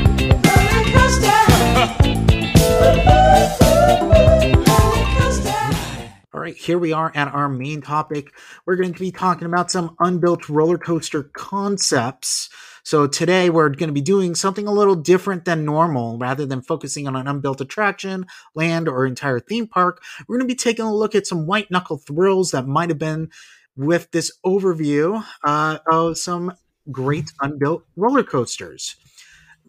[6.47, 8.33] right, here we are at our main topic.
[8.65, 12.49] We're going to be talking about some unbuilt roller coaster concepts.
[12.83, 16.17] So, today we're going to be doing something a little different than normal.
[16.17, 20.53] Rather than focusing on an unbuilt attraction, land, or entire theme park, we're going to
[20.53, 23.29] be taking a look at some white knuckle thrills that might have been
[23.75, 26.53] with this overview uh, of some
[26.89, 28.95] great unbuilt roller coasters.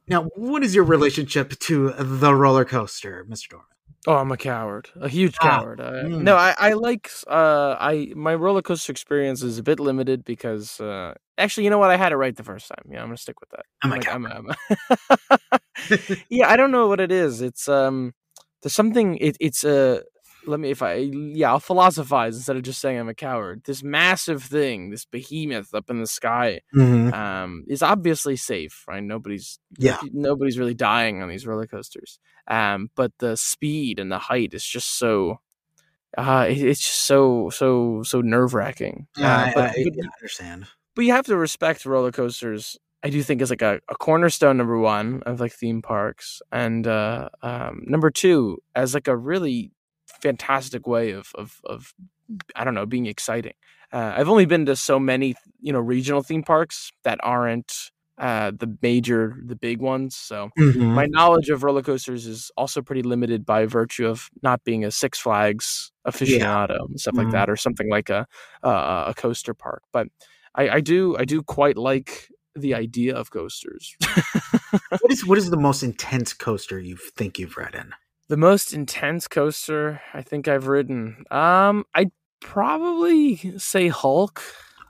[0.06, 3.48] Now, what is your relationship to the roller coaster, Mr.
[3.48, 3.77] Dorman?
[4.06, 5.80] Oh, I'm a coward, a huge Ah, coward.
[5.80, 6.22] Uh, mm.
[6.22, 10.80] No, I, I like uh, I my roller coaster experience is a bit limited because
[10.80, 11.90] uh, actually, you know what?
[11.90, 12.84] I had it right the first time.
[12.90, 13.64] Yeah, I'm gonna stick with that.
[13.82, 14.32] I'm a like, coward.
[14.32, 15.58] I'm a-
[16.30, 17.42] yeah, I don't know what it is.
[17.42, 18.14] It's um,
[18.62, 19.16] there's something.
[19.18, 20.02] It, it's uh,
[20.48, 23.62] let me if I yeah, I'll philosophize instead of just saying I'm a coward.
[23.64, 27.12] This massive thing, this behemoth up in the sky, Mhm.
[27.12, 29.02] um, is obviously safe, right?
[29.02, 29.98] Nobody's Yeah.
[30.12, 32.18] nobody's really dying on these roller coasters.
[32.48, 35.40] Um, but the speed and the height is just so
[36.16, 39.06] uh it- it's just so so so nerve wracking.
[39.16, 40.66] Yeah, uh, I, but, I- but, I understand.
[40.96, 42.78] but you have to respect roller coasters.
[43.04, 46.84] I do think is like a, a cornerstone number one of like theme parks, and
[46.86, 49.70] uh, um, number two as like a really
[50.22, 51.94] fantastic way of of of
[52.56, 53.54] I don't know being exciting.
[53.92, 57.72] Uh, I've only been to so many you know regional theme parks that aren't
[58.18, 60.94] uh, the major the big ones, so Mhm.
[60.94, 64.90] my knowledge of roller coasters is also pretty limited by virtue of not being a
[64.90, 67.32] Six Flags aficionado and stuff like Mhm.
[67.32, 68.26] that, or something like a
[68.64, 69.82] uh, a coaster park.
[69.92, 70.08] But
[70.54, 73.96] I, I do I do quite like the idea of coasters.
[75.00, 77.92] what is what is the most intense coaster you think you've ridden?
[78.28, 82.10] The most intense coaster I think I've ridden, um, I'd
[82.40, 84.42] probably say Hulk.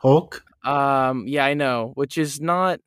[0.02, 0.42] Hulk.
[0.64, 2.80] Um, yeah, I know, which is not.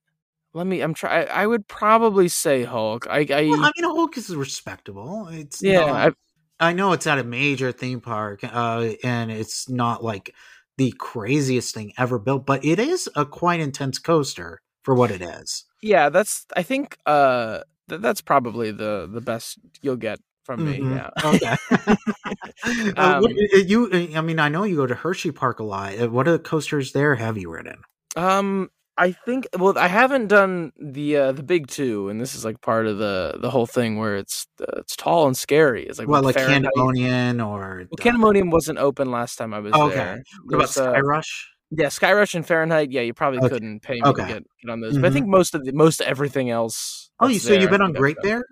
[0.54, 0.82] Let me.
[0.82, 1.24] I'm try.
[1.24, 3.08] I I would probably say Hulk.
[3.10, 3.20] I.
[3.32, 5.28] I Well, I mean, Hulk is respectable.
[5.30, 5.86] It's yeah.
[5.86, 6.14] not-
[6.60, 10.36] I, I know it's at a major theme park, uh, and it's not like
[10.78, 15.22] the craziest thing ever built, but it is a quite intense coaster for what it
[15.22, 15.66] is.
[15.84, 20.80] yeah that's i think uh th- that's probably the the best you'll get from me
[20.80, 20.96] Mhm.
[20.96, 21.56] yeah Okay.
[22.98, 25.64] uh, Um, uh, you, uh, I mean, I know you go to Hershey Park a
[25.64, 25.98] lot.
[26.00, 27.82] Uh, What other coasters there have you ridden?
[28.18, 32.44] um i think well i haven't done the uh the big two and this is
[32.44, 35.98] like part of the the whole thing where it's uh, it's tall and scary it's
[35.98, 39.96] like with like Fahrenheit- Candymonium or well, Candymonium wasn't open last time I was Okay.
[39.96, 40.22] there.
[40.44, 41.48] What about uh, Sky Rush?
[41.74, 42.92] Yeah, Skyrush and Fahrenheit.
[42.92, 43.48] Yeah, you probably Okay.
[43.48, 44.24] couldn't pay me Okay.
[44.24, 44.98] to get, get on those.
[44.98, 45.14] But I Mhm.
[45.14, 47.10] think most of the most everything else.
[47.22, 48.18] Oh, you so you've been on Great.
[48.22, 48.44] Bear?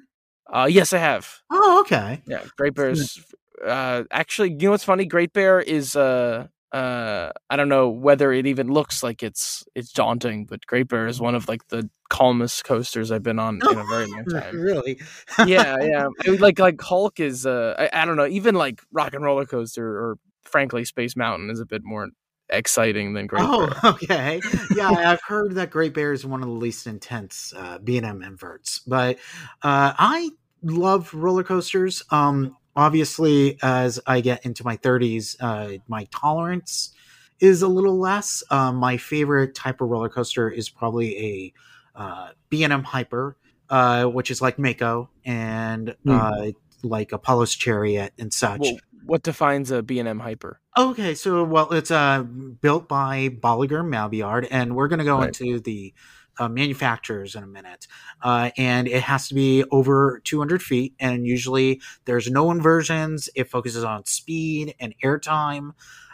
[0.52, 1.42] Uh, yes, I have.
[1.52, 2.22] Oh, okay.
[2.26, 3.20] Yeah, Great Bear's.
[3.64, 5.06] Uh, actually, you know what's funny?
[5.06, 9.92] Great Bear is uh uh I don't know whether it even looks like it's it's
[9.92, 13.78] daunting, but Great Bear is one of like the calmest coasters I've been on in
[13.78, 14.60] a very long time.
[14.60, 15.00] really?
[15.46, 16.08] yeah, yeah.
[16.26, 19.24] I would like like Hulk is uh I, I don't know, even like Rock and
[19.24, 22.10] Roller Coaster or frankly Space Mountain is a bit more
[22.50, 23.80] exciting than Great oh, Bear.
[23.94, 24.42] okay.
[24.76, 28.80] Yeah, I've heard that Great Bear is one of the least intense uh, B&M inverts,
[28.80, 29.18] but
[29.62, 30.30] uh, I
[30.64, 32.04] love roller coasters.
[32.10, 36.94] Um, obviously, as I get into my 30s, uh, my tolerance
[37.40, 38.44] is a little less.
[38.50, 41.54] Um, my favorite type of roller coaster is probably a
[41.96, 43.38] uh, B&M Hyper,
[43.70, 46.48] uh, which is like Mako and uh,
[46.84, 48.62] like Apollo's Chariot and such.
[48.62, 50.62] Well, what defines a B&M hyper?
[50.80, 55.30] Okay, so well, it's uh built by Bolliger Mabillard, and we're gonna go Right.
[55.30, 55.94] into the
[56.40, 57.88] uh, manufacturers in a minute,
[58.24, 60.96] uh, and it has to be over 200 feet.
[61.00, 63.30] And usually, there's no inversions.
[63.36, 65.74] It focuses on speed and airtime,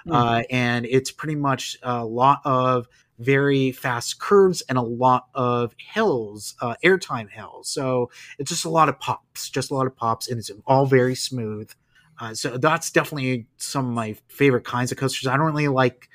[0.10, 2.88] uh, and it's pretty much a lot of
[3.20, 7.70] very fast curves and a lot of hills, uh, airtime hills.
[7.70, 10.88] So it's just a lot of pops, just a lot of pops, and it's all
[10.88, 11.72] very smooth.
[12.20, 15.28] Uh, so that's definitely some of my favorite kinds of coasters.
[15.28, 16.10] I don't really like,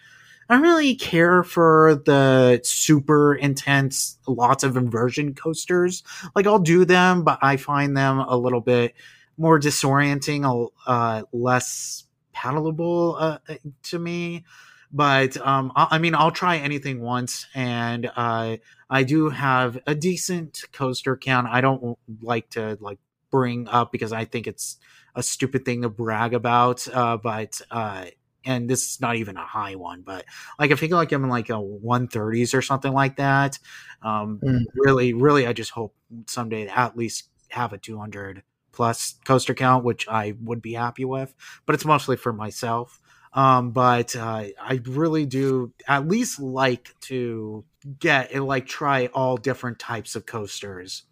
[0.49, 6.03] I don't really care for the super intense, lots of inversion coasters.
[6.35, 8.95] Like I'll do them, but I find them a little bit
[9.37, 13.39] more disorienting, uh, less palatable uh,
[13.85, 14.45] to me
[14.93, 18.57] but um, I, I, mean, I'll try anything once, and uh,
[18.89, 21.47] I do have a decent coaster count.
[21.49, 22.99] I don't like to like
[23.31, 24.79] bring up because I think it's
[25.14, 28.07] a stupid thing to brag about, uh, but uh,
[28.45, 30.25] and this is not even a high one, but
[30.59, 33.59] like I think like I'm in like a 130s or something like that.
[34.03, 34.64] Um, mm.
[34.75, 35.95] Really, really, I just hope
[36.27, 41.05] someday to at least have a 200 plus coaster count, which I would be happy
[41.05, 41.35] with.
[41.66, 43.01] But it's mostly for myself.
[43.33, 47.64] Um, but uh, I really do at least like to
[47.99, 51.05] get and like try all different types of coasters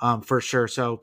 [0.00, 0.68] um, for sure.
[0.68, 1.00] So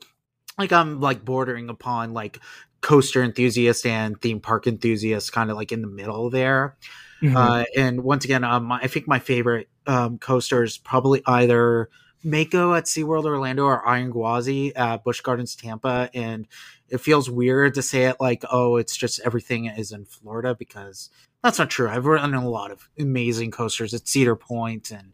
[0.58, 2.40] like I'm like bordering upon like
[2.80, 6.76] coaster enthusiast and theme park enthusiast, kind of like in the middle there.
[7.22, 7.36] Mm-hmm.
[7.36, 11.88] Uh, and once again, um, I think my favorite um, coaster is probably either
[12.24, 16.10] Mako at SeaWorld Orlando or Iron Gwazi at Busch Gardens Tampa.
[16.14, 16.46] And
[16.88, 21.10] it feels weird to say it like, oh, it's just everything is in Florida because
[21.42, 21.88] that's not true.
[21.88, 25.12] I've run a lot of amazing coasters at Cedar Point and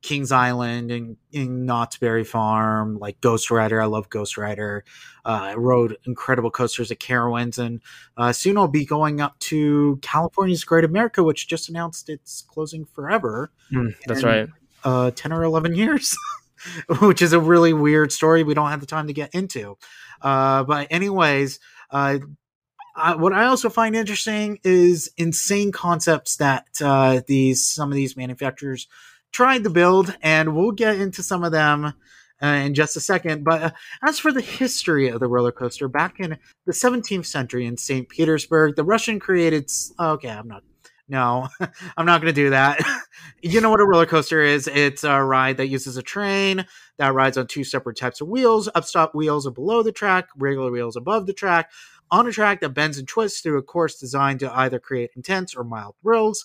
[0.00, 3.82] Kings Island and in Knott's Berry Farm, like Ghost Rider.
[3.82, 4.84] I love Ghost Rider.
[5.24, 7.80] Uh, I rode incredible coasters at Carowinds, and
[8.16, 12.84] uh, soon I'll be going up to California's Great America, which just announced it's closing
[12.84, 13.50] forever.
[13.72, 14.48] Mm, that's right.
[14.84, 16.16] Uh, Ten or eleven years.
[17.00, 19.78] which is a really weird story we don't have the time to get into.
[20.20, 22.18] Uh, but anyways, uh,
[22.96, 28.16] I, what I also find interesting is insane concepts that uh, these some of these
[28.16, 28.88] manufacturers
[29.32, 31.94] tried to build, and we'll get into some of them
[32.42, 33.44] uh, in just a second.
[33.44, 33.70] But uh,
[34.02, 38.08] as for the history of the roller coaster, back in the 17th century in St.
[38.08, 39.70] Petersburg, the Russian created.
[39.98, 40.62] Okay, I'm not
[41.08, 41.48] no,
[41.96, 42.80] I'm not going to do that.
[43.42, 44.68] you know what a roller coaster is?
[44.68, 46.66] It's a ride that uses a train
[46.98, 48.68] that rides on two separate types of wheels.
[48.74, 51.70] Upstop wheels are below the track, regular wheels above the track,
[52.10, 55.54] on a track that bends and twists through a course designed to either create intense
[55.54, 56.44] or mild thrills.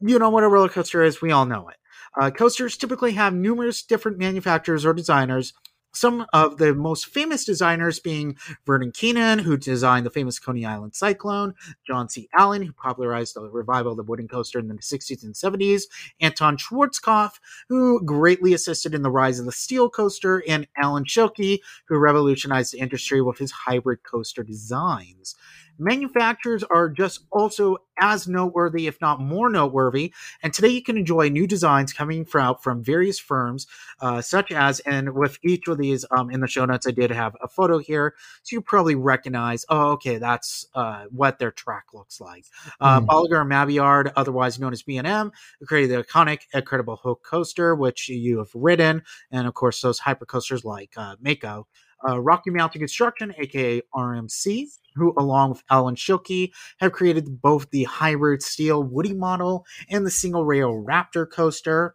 [0.00, 1.22] You know what a roller coaster is?
[1.22, 1.76] We all know it.
[2.20, 5.52] Uh, coasters typically have numerous different manufacturers or designers
[5.92, 10.94] some of the most famous designers being Vernon Keenan, who designed the famous Coney Island
[10.94, 11.54] Cyclone,
[11.86, 12.28] John C.
[12.36, 15.82] Allen, who popularized the revival of the wooden coaster in the 60s and 70s,
[16.20, 17.32] Anton Schwarzkopf,
[17.68, 22.72] who greatly assisted in the rise of the steel coaster, and Alan Schilke, who revolutionized
[22.72, 25.36] the industry with his hybrid coaster designs.
[25.82, 30.12] Manufacturers are just also as noteworthy, if not more noteworthy.
[30.42, 33.66] And today you can enjoy new designs coming from, from various firms,
[34.00, 37.10] uh, such as, and with each of these um, in the show notes, I did
[37.10, 38.14] have a photo here.
[38.42, 42.44] So you probably recognize, oh, okay, that's uh, what their track looks like.
[42.80, 43.06] Uh, mm.
[43.06, 45.32] Bolliger Mabillard, otherwise known as B&M,
[45.66, 49.02] created the iconic Incredible Hulk coaster, which you have ridden.
[49.30, 51.66] And of course, those hypercoasters like uh, Mako
[52.06, 57.84] uh, Rocky Mountain Construction, aka RMC, who, along with Alan Schilke, have created both the
[57.84, 61.94] hybrid steel Woody model and the single rail Raptor coaster.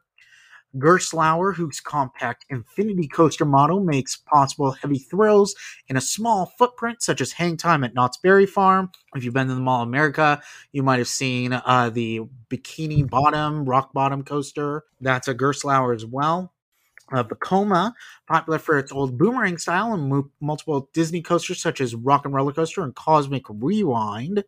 [0.76, 5.56] Gerstlauer, whose compact Infinity coaster model makes possible heavy thrills
[5.88, 8.92] in a small footprint, such as hang time at Knott's Berry Farm.
[9.16, 10.42] If you've been to the Mall of America,
[10.74, 14.84] you might have seen uh, the Bikini Bottom, Rock Bottom coaster.
[15.02, 16.54] That's a Gerstlauer as well
[17.12, 17.94] uh, Vekoma,
[18.28, 22.34] popular for its old boomerang style and mo- multiple Disney coasters such as Rock and
[22.34, 24.44] Roller Coaster and Cosmic Rewind.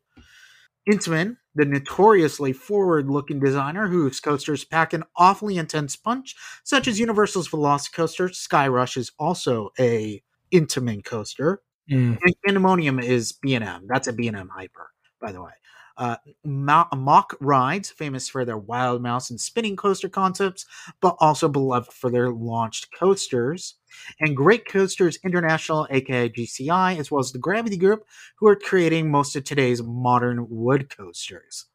[0.89, 7.50] Intamin, the notoriously forward-looking designer whose coasters pack an awfully intense punch, such as Universal's
[7.50, 8.34] Velocicoaster.
[8.34, 11.62] Sky Rush is also a Intamin coaster.
[11.91, 12.17] Mm.
[12.22, 13.86] And Candymonium is B&M.
[13.88, 14.89] That's a B&M Hyper,
[15.22, 15.52] by the way.
[15.99, 20.65] Uh, Mack Rides, famous for their Wild Mouse and spinning coaster concepts,
[21.01, 23.75] but also beloved for their launched coasters.
[24.21, 28.05] And Great Coasters International, aka GCI, as well as the Gravity Group,
[28.38, 31.65] who are creating most of today's modern wood coasters.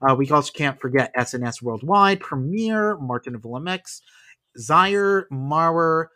[0.00, 3.44] Uh, we also can't forget S&S Worldwide, Premier, Martin of
[4.58, 6.10] Zierer, Maurer,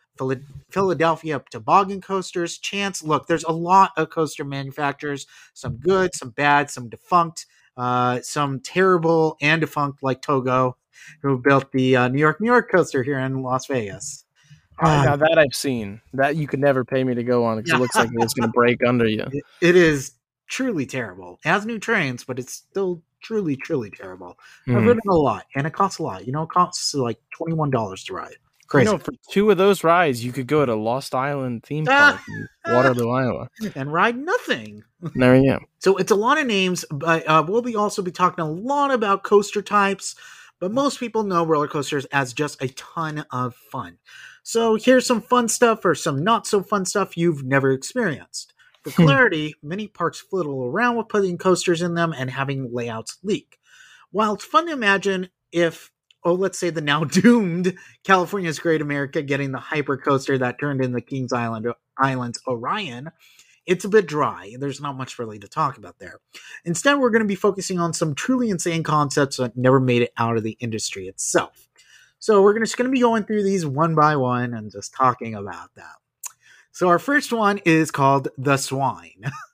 [0.71, 3.03] Philadelphia toboggan coasters, Chance.
[3.03, 7.45] Look, there's a lot of coaster manufacturers, some good, some bad, some defunct
[7.79, 10.77] uh, some terrible and defunct like Togo.
[11.23, 14.25] who built the uh, New York New York coaster here in Las Vegas.
[14.83, 17.79] Now that I've seen, that you could never pay me to go on because it
[17.81, 19.25] looks like it's going to break under you.
[19.33, 20.13] it- it is
[20.49, 21.39] truly terrible.
[21.45, 24.39] It has new trains, but it's still truly, truly terrible.
[24.69, 24.87] I've Hmm.
[24.87, 26.27] ridden a lot, and it costs a lot.
[26.27, 28.37] You know, it costs like twenty one dollars to ride.
[28.69, 28.87] Crazy.
[28.87, 32.21] You know, for two of those rides, you could go to Lost Island theme park
[32.29, 33.49] in Waterloo, Iowa.
[33.75, 34.85] and ride nothing.
[35.15, 35.59] There you go.
[35.79, 38.91] So it's a lot of names, but uh, we'll be also be talking a lot
[38.91, 40.15] about coaster types.
[40.61, 43.97] But most people know roller coasters as just a ton of fun.
[44.43, 48.53] So here's some fun stuff or some not so fun stuff you've never experienced.
[48.83, 53.59] For clarity, many parks fiddle around with putting coasters in them and having layouts leak.
[54.11, 55.91] While it's fun to imagine if,
[56.25, 60.83] oh, let's say the now doomed California's Great America getting the hyper coaster that turned
[60.83, 61.67] into Kings Island
[61.97, 63.11] Island's Orion,
[63.67, 64.55] it's a bit dry.
[64.59, 66.21] There's not much really to talk about there.
[66.65, 70.13] Instead, we're going to be focusing on some truly insane concepts that never made it
[70.17, 71.69] out of the industry itself.
[72.19, 75.35] So we're just going to be going through these one by one and just talking
[75.35, 75.85] about them.
[76.73, 79.25] So our first one is called the swine.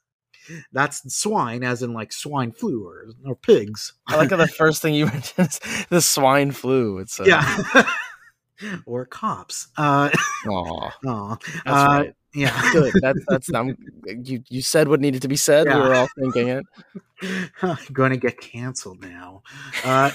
[0.73, 3.93] That's swine, as in like swine flu or, or pigs.
[4.07, 6.99] I like how the first thing you mentioned is the swine flu.
[6.99, 7.85] It's uh, Yeah.
[8.87, 9.69] or cops.
[9.77, 10.11] Uh,
[10.47, 11.37] Aw, aw.
[11.37, 12.15] that's Uh, right.
[12.35, 12.73] Yeah.
[12.73, 12.93] Good.
[13.01, 13.55] That's that's.
[13.55, 13.77] I'm,
[14.07, 15.67] you you said what needed to be said.
[15.67, 15.77] Yeah.
[15.77, 16.67] We were all thinking it.
[17.63, 19.43] I'm going to get canceled now.
[19.85, 20.11] Uh,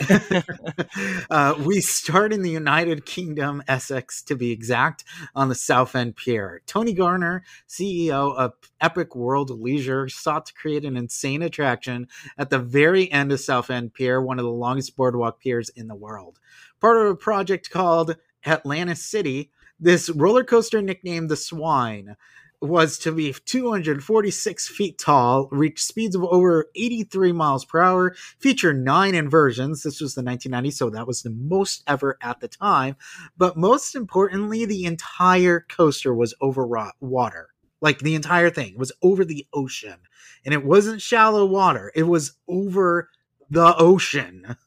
[1.30, 5.04] uh, we start in the United Kingdom, Essex to be exact,
[5.34, 6.62] on the Southend Pier.
[6.66, 12.08] Tony Garner, CEO of Epic World Leisure, sought to create an insane attraction
[12.38, 15.96] at the very end of Southend Pier, one of the longest boardwalk piers in the
[15.96, 16.40] world.
[16.82, 22.16] Part of a project called Atlantis City, this roller coaster nicknamed the Swine
[22.62, 28.74] was to be 246 feet tall, reach speeds of over 83 miles per hour, feature
[28.74, 29.84] nine inversions.
[29.84, 32.98] This was the 1990s, so that was the most ever at the time.
[33.38, 36.68] But most importantly, the entire coaster was over
[37.00, 37.50] water.
[37.82, 39.96] Like the entire thing was over the ocean.
[40.44, 43.10] And it wasn't shallow water, it was over
[43.50, 44.58] the ocean.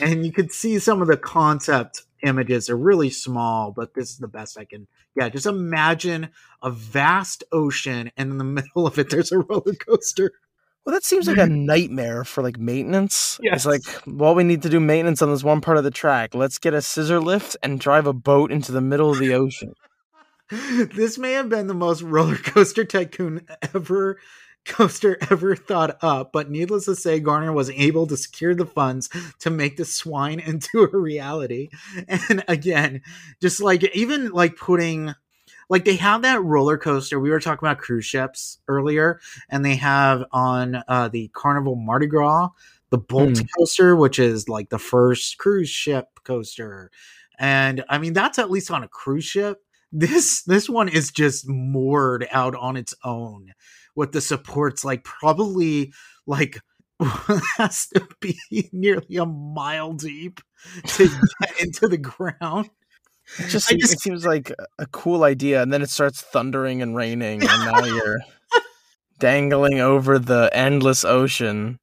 [0.00, 4.18] And you could see some of the concept images are really small, but this is
[4.18, 6.30] the best I can Yeah, Just imagine
[6.62, 10.32] a vast ocean, and in the middle of it, there's a roller coaster.
[10.84, 13.38] Well, that seems like a nightmare for like maintenance.
[13.42, 13.54] Yes.
[13.54, 16.34] It's like, well, we need to do maintenance on this one part of the track.
[16.34, 19.74] Let's get a scissor lift and drive a boat into the middle of the ocean.
[20.50, 24.18] this may have been the most roller coaster tycoon ever
[24.66, 29.08] coaster ever thought up, but needless to say, Garner was able to secure the funds
[29.40, 31.70] to make the swine into a reality.
[32.08, 33.02] And again,
[33.40, 35.14] just like even like putting
[35.68, 37.18] like they have that roller coaster.
[37.18, 42.06] We were talking about cruise ships earlier, and they have on uh, the Carnival Mardi
[42.06, 42.50] Gras
[42.90, 43.46] the Bolt Hmm.
[43.58, 46.90] coaster, which is like the first cruise ship coaster.
[47.38, 49.64] And I mean, that's at least on a cruise ship.
[49.90, 53.52] This this one is just moored out on its own
[53.94, 55.92] with the supports like probably
[56.26, 56.58] like
[57.56, 58.38] has to be
[58.72, 60.40] nearly a mile deep
[60.86, 61.08] to
[61.40, 62.70] get into the ground.
[63.38, 66.82] It just, seems, just- it seems like a- cool idea, and then it starts thundering
[66.82, 68.20] and raining, and now you're
[69.18, 71.78] dangling over the endless ocean.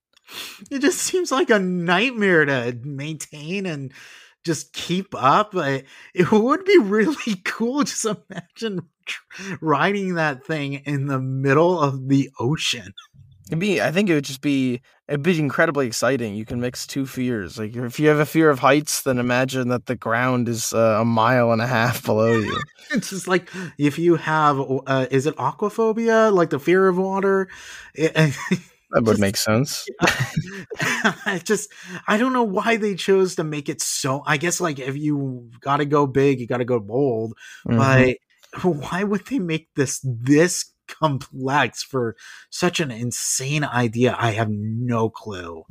[0.70, 3.92] It just seems like a nightmare to maintain and
[4.46, 5.56] just keep up.
[5.56, 5.84] I-
[6.14, 7.84] It would be really cool.
[7.84, 8.88] Just imagine
[9.62, 12.94] riding that thing in the middle of the ocean.
[13.48, 16.36] It'd be, I think it would just be, it'd be incredibly exciting.
[16.36, 17.58] You can mix two fears.
[17.58, 21.00] Like if you have a fear of heights, then imagine that the ground is uh,
[21.02, 22.58] a mile and a half below you.
[22.92, 27.48] It's just like if you have, uh, is it aquaphobia, like the fear of water?
[27.96, 28.36] It-
[28.92, 29.86] That would make sense.
[30.82, 31.70] I just
[32.08, 34.24] I don't know why they chose to make it so.
[34.26, 37.34] I guess like if you got to go big, you got to go bold.
[37.68, 37.78] Mhm.
[37.78, 38.18] But
[38.64, 42.16] why would they make this this complex for
[42.50, 44.16] such an insane idea?
[44.18, 45.64] I have no clue.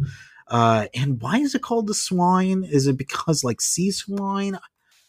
[0.46, 2.64] Uh, and why is it called the swine?
[2.64, 4.58] Is it because like sea swine?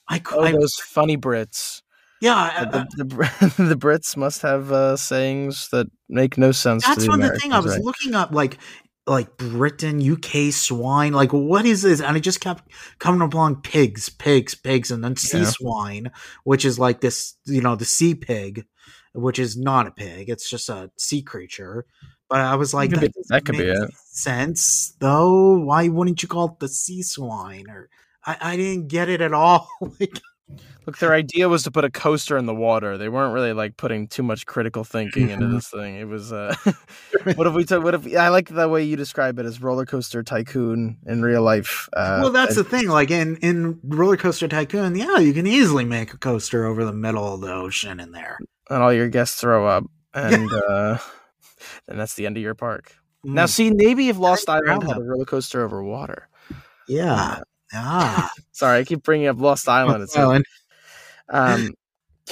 [0.07, 1.81] I, Oh, I- those funny Brits.
[2.21, 2.35] yeah.
[2.35, 6.85] I- the, the, the Brits must have uh, sayings that make no sense.
[6.85, 7.83] that's the one the thing I was right?
[7.83, 8.57] looking up like
[9.07, 11.99] like Britain, UK swine, like what is this?
[12.01, 15.45] And I just kept coming along pigs, pigs, pigs, and then sea Yeah.
[15.45, 16.11] swine,
[16.43, 18.65] which is like this, you know, the sea pig,
[19.13, 21.85] which is not a pig, it's just a sea creature.
[22.29, 23.91] But I was like, could be- that, that could be it.
[23.95, 25.57] sense though.
[25.57, 27.67] Why wouldn't you call it the sea swine?
[27.69, 27.89] Or
[28.23, 29.67] I, I didn't get it at all.
[29.99, 30.19] like
[30.85, 32.97] Look, their idea was to put a coaster in the water.
[32.97, 35.97] They weren't really like putting too much critical thinking into this thing.
[35.97, 36.55] It was uh
[37.35, 39.85] what if we took what if I like the way you describe it as roller
[39.85, 41.87] coaster tycoon in real life.
[41.93, 42.87] Uh, well, that's and- the thing.
[42.87, 46.93] Like in in Roller Coaster Tycoon, yeah, you can easily make a coaster over the
[46.93, 48.39] middle of the ocean in there.
[48.69, 49.83] and all your guests throw up
[50.15, 50.97] and uh
[51.87, 52.95] and that's the end of your park.
[53.23, 56.29] Now Mm, see maybe if Lost Island had a roller coaster over water.
[56.87, 57.41] yeah,
[57.73, 60.03] ah, Sorry, I keep bringing up Lost Island.
[60.03, 60.45] It's Island.
[61.29, 61.73] um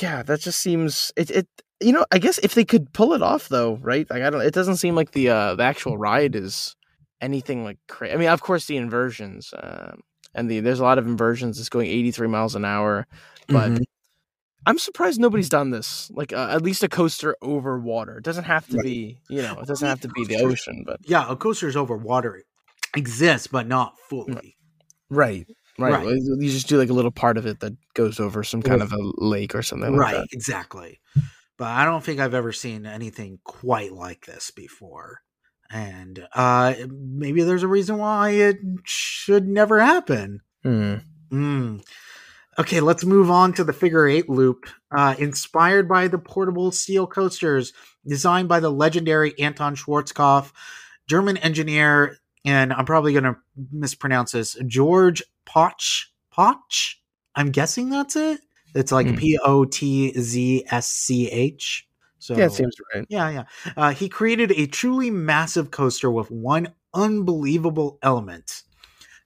[0.02, 1.48] yeah that just seems it, it
[1.80, 4.42] you know i guess if they could pull it off though right like i don't
[4.42, 6.76] it doesn't seem like the uh the actual ride is
[7.22, 10.00] anything like crazy i mean of course the inversions um
[10.36, 13.08] and the there's a lot of inversions it's going 83 miles an hour
[13.48, 13.84] but Mhm.
[14.68, 18.44] i'm surprised nobody's done this like uh, at least a coaster over water it doesn't
[18.46, 18.84] have to Right.
[18.86, 21.98] be you know it doesn't have to be the ocean but yeah, a coaster's over
[21.98, 22.44] water
[22.96, 24.34] exists, but not fully.
[24.34, 24.54] right
[25.10, 25.48] right,
[25.80, 26.06] Right.
[26.06, 28.82] Well, you just do like a little part of it that goes over some kind
[28.82, 31.00] of a lake or something like Right, that exactly.
[31.58, 35.22] But I don't think I've ever seen anything quite like this before.
[35.70, 40.42] And uh maybe there's a reason why it should never happen.
[40.64, 40.96] Hmm.
[41.32, 41.84] Mm.
[42.58, 44.66] Okay, let's move on to the figure eight loop.
[44.90, 47.72] Uh, inspired by the portable steel coasters
[48.08, 50.52] designed by the legendary Anton Schwarzkopf,
[51.08, 53.36] German engineer, and I'm probably going to
[53.72, 56.12] mispronounce this, George Potch.
[56.32, 57.02] Potch?
[57.36, 58.42] I'm guessing that's it.
[58.76, 59.16] It's like Hmm.
[59.16, 61.88] P O T Z S C H.
[62.20, 63.44] So yeah it seems right yeah, yeah.
[63.78, 68.64] Uh, he created a truly massive coaster with one unbelievable element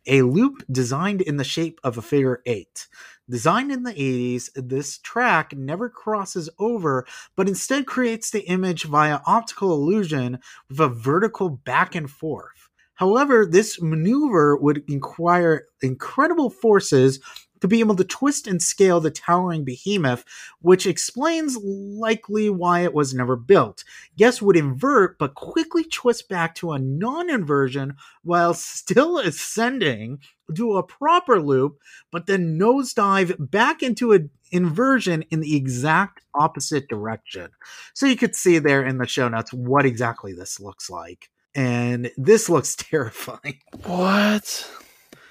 [0.08, 2.88] a loop designed in the shape of a figure eight.
[3.30, 7.06] Designed in the 80s, this track never crosses over,
[7.36, 10.40] but instead creates the image via optical illusion
[10.70, 12.61] with a vertical back and forth.
[13.02, 17.20] However, this maneuver would require incredible forces
[17.60, 20.24] to be able to twist and scale the towering behemoth,
[20.62, 23.84] which explains likely why it was never built.
[24.20, 30.20] Guess would invert but quickly twist back to a non inversion while still ascending
[30.54, 31.80] do a proper loop,
[32.12, 37.50] but then nosedive back into an inversion in the exact opposite direction.
[37.96, 41.31] So you could see there in the show notes what exactly this looks like.
[41.56, 43.60] And this looks terrifying.
[43.84, 44.70] What?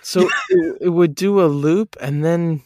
[0.03, 2.63] So it, it would do a loop and then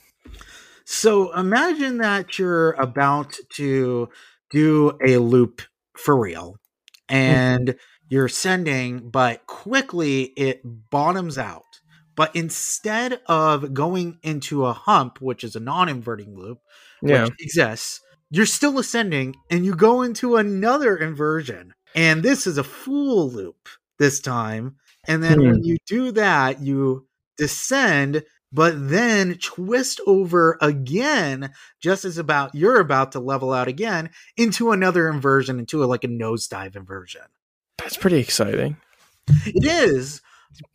[0.84, 4.09] So imagine that you're about to
[4.50, 5.62] do a loop
[5.96, 6.57] for real
[7.11, 7.14] mm-hmm.
[7.14, 7.76] and
[8.09, 11.62] you're sending, but quickly it bottoms out.
[12.16, 16.59] But instead of going into a hump, which is a non inverting loop,
[17.02, 17.24] yeah.
[17.24, 18.00] which exists,
[18.30, 21.74] you're still ascending and you go into another inversion.
[21.95, 23.68] And this is a full loop
[23.99, 24.76] this time.
[25.07, 25.47] And then Hmm.
[25.47, 32.80] when you do that, you descend, but then twist over again, just as about you're
[32.80, 37.22] about to level out again into another inversion, into a, like a nosedive inversion.
[37.78, 38.76] That's pretty exciting.
[39.47, 40.20] It is.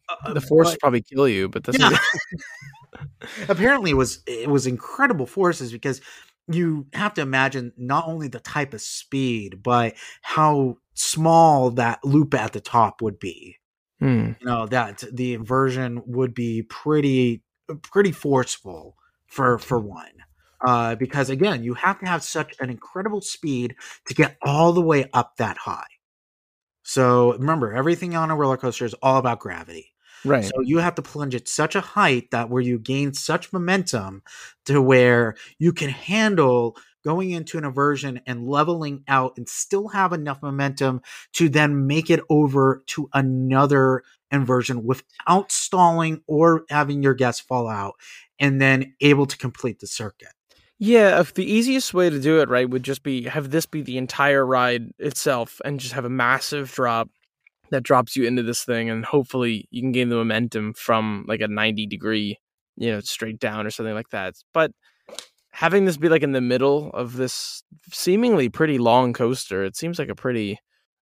[0.09, 1.97] uh, The force but- probably kill you, but that's yeah.
[3.47, 6.01] apparently it was it was incredible forces because
[6.51, 12.33] you have to imagine not only the type of speed but how small that loop
[12.33, 13.55] at the top would be.
[13.99, 14.31] Hmm.
[14.39, 17.43] you know that the inversion would be pretty
[17.83, 18.95] pretty forceful
[19.27, 20.13] for for one
[20.65, 23.75] uh because again you have to have such an incredible speed
[24.07, 25.87] to get all the way up that high.
[26.83, 29.93] So remember everything on a roller coaster is all about gravity
[30.25, 30.45] Right.
[30.45, 34.23] so you have to plunge at such a height that where you gain such momentum
[34.65, 40.13] to where you can handle going into an inversion and leveling out and still have
[40.13, 41.01] enough momentum
[41.33, 47.67] to then make it over to another inversion without stalling or having your guests fall
[47.67, 47.95] out
[48.39, 50.29] and then able to complete the circuit.
[50.81, 53.81] Yeah, if the easiest way to do it, right, would just be have this be
[53.81, 57.09] the entire ride itself and just have a massive drop
[57.71, 61.41] that drops you into this thing and hopefully you can gain the momentum from like
[61.41, 62.37] a 90 degree,
[62.77, 64.35] you know, straight down or something like that.
[64.53, 64.71] But
[65.51, 69.99] having this be like in the middle of this seemingly pretty long coaster, it seems
[69.99, 70.59] like a pretty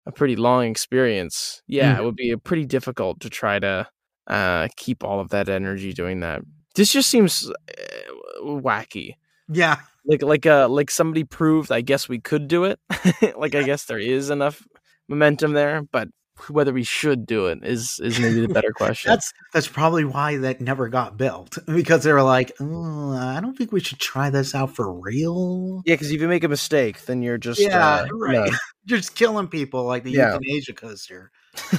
[0.06, 1.62] a pretty long experience.
[1.68, 3.88] Yeah, it would be a pretty difficult to try to
[4.26, 6.42] uh keep all of that energy doing that.
[6.74, 9.14] This just seems uh, wacky
[9.48, 9.76] Yeah.
[10.04, 12.80] like like uh like somebody proved i guess we could do it
[13.36, 14.66] like i guess there is enough
[15.08, 16.08] momentum there but
[16.48, 20.36] whether we should do it is is maybe the better question That's that's probably why
[20.38, 24.30] that never got built because they were like, oh, I don't think we should try
[24.30, 25.82] this out for real.
[25.84, 28.50] yeah because if you make a mistake then you're just Yeah, uh, right.
[28.50, 28.56] no.
[28.86, 30.34] just killing people like the Yeah.
[30.34, 31.30] euthanasia coaster,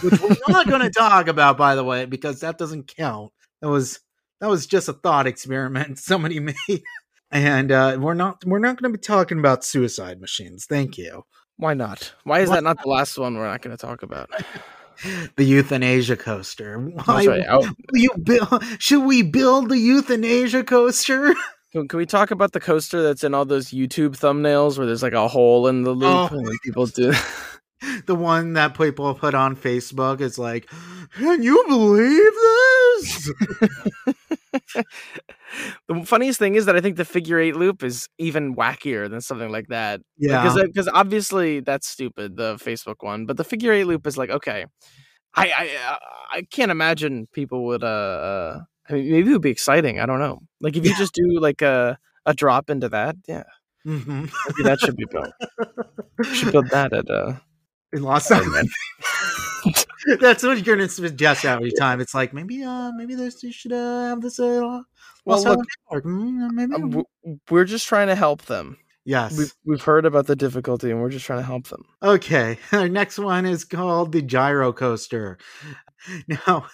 [0.02, 3.32] which we're not going to talk about, by the way, because that doesn't count.
[3.62, 4.00] That was
[4.42, 6.84] that was just a thought experiment somebody made.
[7.32, 10.66] and uh, we're not we're not going to be talking about suicide machines.
[10.66, 11.24] Thank you.
[11.58, 12.14] Why not?
[12.24, 14.30] Why is Why that not the last one we're not going to talk about?
[15.36, 16.78] The euthanasia coaster.
[17.06, 17.46] Why right.
[17.50, 18.64] Oh, you build?
[18.78, 21.34] Should we build the euthanasia coaster?
[21.74, 25.02] can, can we talk about the coaster that's in all those YouTube thumbnails where there's
[25.04, 26.38] like a hole in the loop Oh.
[26.38, 27.12] and people do?
[28.06, 30.70] the one that people put on Facebook is like,
[31.18, 32.34] "Can you believe
[33.02, 33.32] this?"
[35.88, 39.22] the funniest thing is that I think the figure eight loop is even wackier than
[39.22, 40.02] something like that.
[40.18, 40.42] Yeah.
[40.44, 44.30] because because obviously that's stupid the Facebook one, but the figure eight loop is like
[44.30, 44.66] okay,
[45.36, 45.98] I I
[46.40, 48.60] I can't imagine people would uh, uh
[48.90, 50.98] I mean maybe it would be exciting I don't know like if you Yeah.
[50.98, 53.44] just do like a a drop into that yeah
[53.86, 54.32] Mhm.
[54.48, 55.34] maybe that should be built
[56.34, 57.34] should build that at uh
[57.94, 58.68] In Los Angeles.
[60.20, 62.02] That's what you're gonna suggest every time.
[62.02, 64.40] It's like maybe, uh, maybe this you should uh, have this.
[64.40, 64.82] Uh,
[65.26, 66.74] Well, look, Mm, maybe.
[66.76, 67.04] um,
[67.50, 69.38] we're just trying to help them yes.
[69.38, 72.90] we've we've heard about the difficulty and we're just trying to help them Okay, our
[72.90, 75.38] next one is called the Gyro Coaster.
[76.28, 76.66] Now,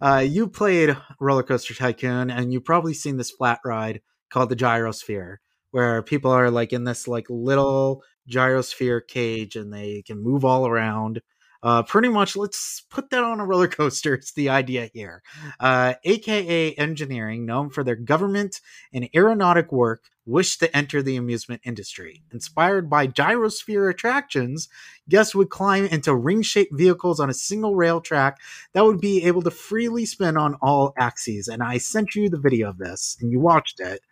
[0.00, 4.54] uh, you played Roller Coaster Tycoon, and you've probably seen this flat ride called the
[4.54, 5.38] Gyrosphere,
[5.72, 10.68] where people are like in this like little gyrosphere cage, and they can move all
[10.68, 11.20] around.
[11.66, 14.14] Uh, pretty much, let's put that on a roller coaster.
[14.14, 15.20] It's the idea here.
[15.58, 18.60] Uh, AKA Engineering, known for their government
[18.94, 22.22] and aeronautic work, wished to enter the amusement industry.
[22.32, 24.68] Inspired by gyrosphere attractions,
[25.08, 28.38] guests would climb into ring shaped vehicles on a single rail track
[28.72, 31.48] that would be able to freely spin on all axes.
[31.48, 34.02] And I sent you the video of this and you watched it.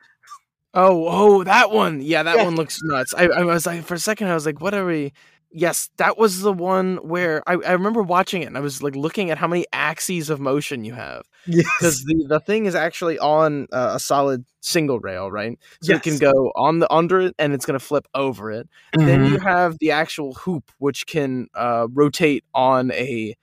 [0.76, 2.02] Oh, oh, that one.
[2.02, 2.44] Yeah, that Yeah.
[2.46, 3.14] one looks nuts.
[3.16, 5.12] I, I was like, for a second, I was like, what are we?
[5.56, 8.96] Yes, that was the one where I, I remember watching it and I was like
[8.96, 11.64] looking at how many axes of motion you have Yes.
[11.78, 15.56] because the, the thing is actually on uh, a solid single rail, right?
[15.80, 18.68] So it can go on the under it and it's going to flip over it.
[19.04, 23.36] Then you have the actual hoop, which can uh, rotate on a,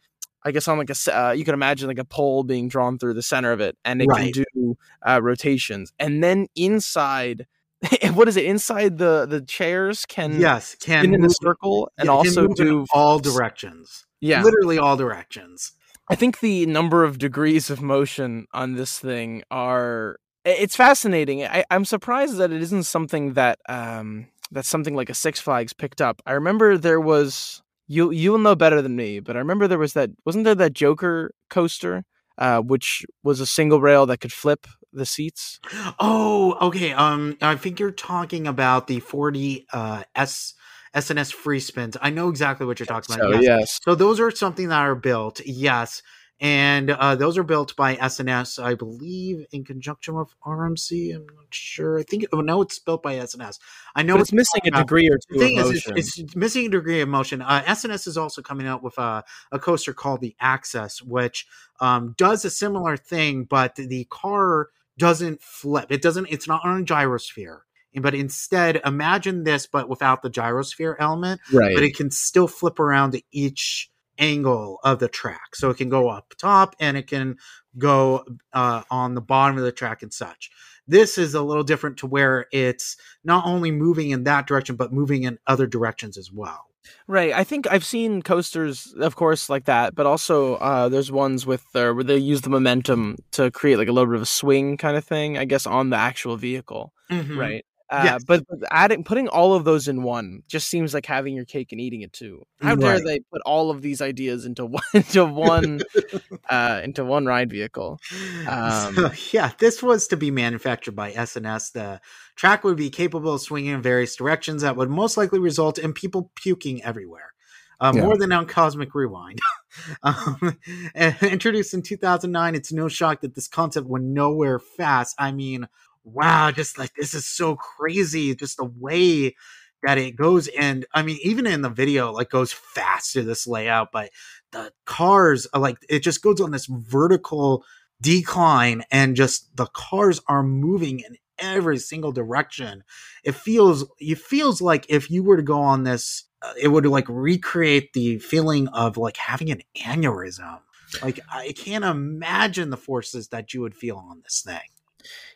[0.43, 3.14] I guess on like a uh, you can imagine like a pole being drawn through
[3.14, 4.34] the center of it, and it Right.
[4.34, 4.76] can do
[5.07, 5.93] uh, rotations.
[5.99, 7.45] And then inside,
[8.13, 8.45] what is it?
[8.45, 14.05] Inside the the chairs can yes, can in a circle and also do all directions.
[14.19, 14.43] yeah.
[14.43, 15.73] Literally all directions.
[16.09, 21.43] I think the number of degrees of motion on this thing are it's fascinating.
[21.43, 25.73] I, I'm surprised that it isn't something that um that's something like a Six Flags
[25.73, 26.21] picked up.
[26.25, 29.93] I remember there was you you'll know better than me, but I remember there was
[29.93, 32.03] that wasn't there that Joker coaster,
[32.41, 35.59] uh, which was a single rail that could flip the seats.
[35.99, 36.91] Oh, okay.
[36.91, 40.55] Um, I think you're talking about the 4D uh S
[40.93, 41.95] S&S free spins.
[42.01, 43.33] I know exactly what you're talking about.
[43.33, 43.43] So yes.
[43.43, 43.79] yes.
[43.83, 46.01] So those are something that are built, yes,
[46.41, 51.15] and uh, those are built by S&S, I believe, in conjunction with RMC.
[51.15, 51.99] I'm not sure.
[51.99, 52.25] I think.
[52.33, 53.59] Oh no, it's built by S&S.
[53.95, 55.37] I know it's missing a degree or two.
[55.37, 55.97] the thing of is, motion.
[55.97, 57.43] it's, it's missing a degree of motion.
[57.43, 61.45] Uh, S&S is also coming out with a, a coaster called the Axis, which
[61.79, 65.91] um, does a similar thing, but the car doesn't flip.
[65.91, 66.25] It doesn't.
[66.31, 67.59] It's not on a gyrosphere.
[67.93, 71.75] But instead, imagine this, but without the gyrosphere element right.
[71.75, 73.90] but it can still flip around to each
[74.22, 75.55] angle of the track.
[75.55, 77.36] So it can go up top and it can
[77.78, 80.49] go uh, on the bottom of the track and such.
[80.88, 84.93] This is a little different to where it's not only moving in that direction, but
[84.93, 86.67] moving in other directions as well.
[87.07, 87.34] Right.
[87.34, 91.63] I think I've seen coasters, of course, like that, but also uh, there's ones with
[91.76, 94.78] uh, where they use the momentum to create like a little bit of a swing
[94.78, 96.93] kind of thing, I guess, on the actual vehicle.
[97.11, 97.38] Mhm.
[97.38, 97.65] Right.
[97.91, 98.23] Uh, Yes.
[98.23, 101.81] But adding putting all of those in one just seems like having your cake and
[101.81, 102.43] eating it too.
[102.61, 105.81] How dare they put all of these ideas into one into one
[106.49, 107.99] uh, into one ride vehicle?
[108.47, 111.71] Um, so, yeah, this was to be manufactured by S&S.
[111.71, 111.99] The
[112.35, 115.91] track would be capable of swinging in various directions that would most likely result in
[115.93, 117.33] people puking everywhere.
[117.81, 118.03] Uh, Yeah.
[118.03, 119.39] More than on Cosmic Rewind.
[120.03, 120.57] um,
[120.95, 125.15] introduced in 2009, it's no shock that this concept went nowhere fast.
[125.17, 125.67] I mean,
[126.04, 128.36] wow, just like this is so crazy.
[128.36, 129.36] Just the way
[129.84, 130.47] that it goes.
[130.49, 134.12] And I mean, even in the video, like goes fast to this layout, but
[134.52, 137.64] the cars are like, it just goes on this vertical
[138.02, 142.84] decline and just the cars are moving in every single direction
[143.24, 146.86] it feels it feels like if you were to go on this uh, it would
[146.86, 150.60] like recreate the feeling of like having an aneurysm
[151.04, 154.60] like i can't imagine the forces that you would feel on this thing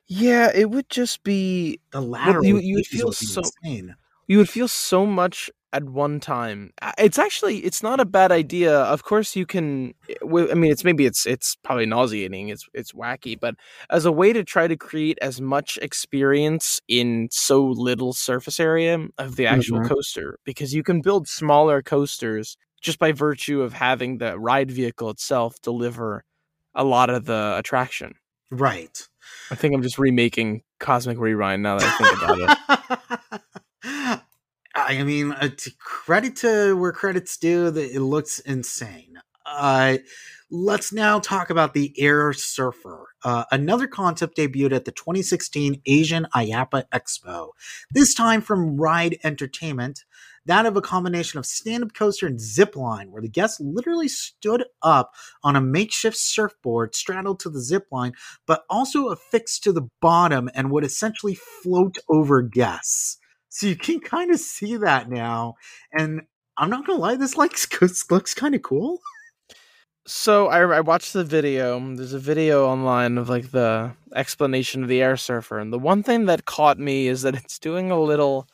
[0.07, 3.95] yeah, it would just be the lateral you- you would feel so- insane.
[4.27, 6.71] you would feel so much at one time.
[6.97, 8.73] It's actually it's not a bad idea.
[8.79, 9.93] Of course, you can.
[10.23, 12.47] I mean, it's maybe it's it's probably nauseating.
[12.49, 13.55] It's it's wacky, but
[13.89, 19.07] as a way to try to create as much experience in so little surface area
[19.17, 19.89] of the actual Mhm.
[19.89, 25.09] coaster, because you can build smaller coasters just by virtue of having the ride vehicle
[25.09, 26.23] itself deliver
[26.73, 28.15] a lot of the attraction.
[28.51, 29.07] Right.
[29.51, 33.39] I think I'm just remaking Cosmic Rewind now that I think about
[33.83, 34.21] it.
[34.75, 39.19] I mean, uh, to credit to where credit's due, that it looks insane.
[39.45, 39.97] Uh,
[40.49, 46.27] let's now talk about the Air Surfer, uh, another concept debuted at the 2016 Asian
[46.35, 47.49] IAAPA Expo.
[47.91, 50.03] This time from Ride Entertainment,
[50.45, 54.65] that of a combination of stand-up coaster and zip line, where the guests literally stood
[54.81, 58.13] up on a makeshift surfboard straddled to the zip line,
[58.45, 63.17] but also affixed to the bottom and would essentially float over guests.
[63.49, 65.55] So you can kind of see that now.
[65.93, 66.23] And
[66.57, 67.67] I'm not gonna lie, this looks,
[68.11, 68.99] looks kind of cool.
[70.07, 71.79] So I, I watched the video.
[71.95, 76.03] There's a video online of like the explanation of the air surfer, and the one
[76.03, 78.47] thing that caught me is that it's doing a little.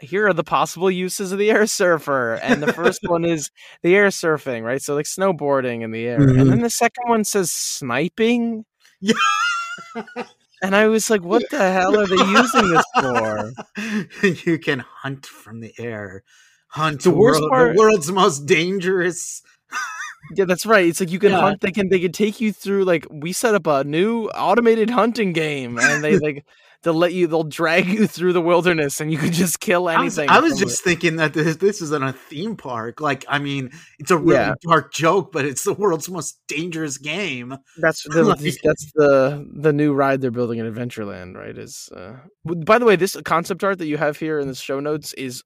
[0.00, 3.50] Here are the possible uses of the air surfer, and the first one is
[3.82, 4.82] the air surfing, right?
[4.82, 6.60] So like snowboarding in the air, and then mm-hmm.
[6.62, 8.64] the second one says sniping.
[9.00, 9.14] Yeah.
[10.62, 13.52] And I was like, "What the hell are they using this for?"
[14.50, 16.22] you can hunt from the air.
[16.68, 19.42] Hunt The the, worst world, part- the world's most dangerous.
[20.34, 20.86] Yeah, that's right.
[20.86, 21.40] It's like you can Yeah.
[21.40, 21.60] hunt.
[21.60, 22.84] They can they can take you through.
[22.84, 26.44] Like we set up a new automated hunting game, and they like
[26.86, 27.26] they'll let you.
[27.26, 30.30] They'll drag you through the wilderness, and you can just kill I was, anything.
[30.34, 33.00] I was just thinking that this, this isn't a theme park.
[33.00, 34.54] Like, I mean, it's a really Yeah.
[34.62, 37.56] dark joke, but it's the world's most dangerous game.
[37.78, 41.34] that's the, like- that's the the new ride they're building in Adventureland.
[41.34, 41.58] Right?
[41.58, 42.14] Is uh,
[42.44, 45.42] by the way, this concept art that you have here in the show notes is.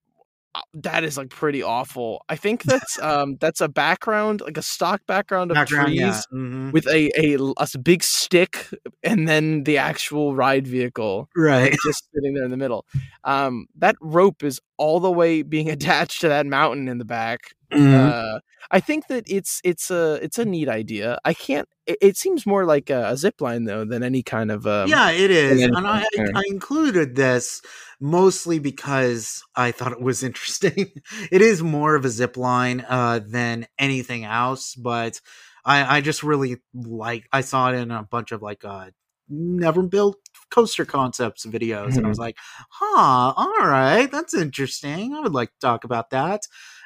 [0.54, 2.24] Uh, That is like pretty awful.
[2.28, 6.20] I think that's um that's a background like a stock background of Background, trees yeah.
[6.32, 6.72] mhm.
[6.72, 8.68] with a, a a big stick
[9.02, 11.28] and then the actual ride vehicle.
[11.36, 11.76] Right.
[11.84, 12.86] just sitting there in the middle.
[13.24, 17.52] Um, that rope is all the way being attached to that mountain in the back.
[17.70, 17.94] Mhm.
[17.94, 18.40] Uh,
[18.72, 21.18] I think that it's it's a it's a neat idea.
[21.24, 21.68] I can't.
[21.86, 24.88] It, it seems more like a, a zip line though than any kind of um,
[24.88, 25.62] yeah, it is.
[25.62, 26.04] And I.
[26.34, 27.62] I included this
[28.00, 30.90] mostly because I thought it was interesting.
[31.30, 35.20] it is more of a zip line uh, than anything else, but
[35.64, 37.28] I, I just really like.
[37.32, 38.90] I saw it in a bunch of like uh,
[39.28, 40.16] never built
[40.50, 42.36] coaster concepts videos, and I was like,
[42.70, 45.14] "Huh, all right, that's interesting.
[45.14, 46.42] I would like to talk about that."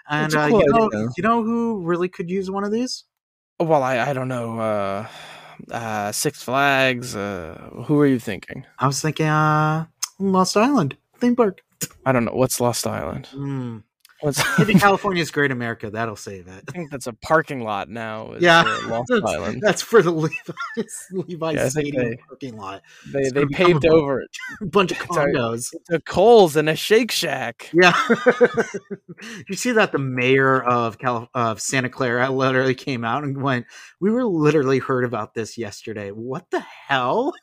[0.08, 1.08] And It's a uh, you know, idea.
[1.16, 3.04] you know who really could use one of these?
[3.58, 4.58] Well, I I don't know.
[4.60, 5.06] Uh,
[5.70, 7.16] uh, Six Flags.
[7.16, 8.66] Uh, who are you thinking?
[8.78, 9.86] I was thinking, uh,
[10.18, 11.62] Lost Island theme park.
[12.04, 12.32] I don't know.
[12.34, 13.26] What's Lost Island?
[13.28, 13.78] Hmm.
[14.58, 15.90] Maybe California's Great America.
[15.90, 16.64] That'll save it.
[16.68, 18.34] I think that's a parking lot now.
[18.38, 19.60] Yeah, that's, Island.
[19.62, 22.82] that's for the Levi's, Levi's Yeah, Stadium they- parking lot.
[23.12, 24.30] They it's they paved over it.
[24.60, 25.74] A bunch of condos.
[25.88, 27.70] The Coles and a Shake Shack.
[27.74, 27.92] Yeah.
[29.48, 33.66] you see that the mayor of Cal- of Santa Clara literally came out and went,
[34.00, 36.10] "We were literally heard about this yesterday.
[36.10, 37.34] What the hell?"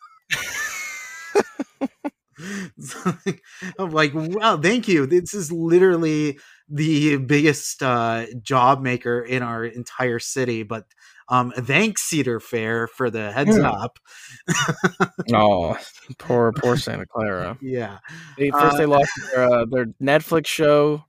[3.78, 5.06] I'm like, wow, thank you.
[5.06, 6.40] This is literally
[6.72, 10.64] the biggest uh, job maker in our entire city.
[10.64, 10.86] But
[11.30, 13.70] um, thanks, Cedar Fair, for the heads Yeah.
[13.70, 14.00] up.
[15.34, 15.78] Oh,
[16.18, 17.58] poor poor Santa Clara.
[17.62, 18.00] Yeah.
[18.38, 21.04] They, first, Uh, they lost their, uh, their Netflix show.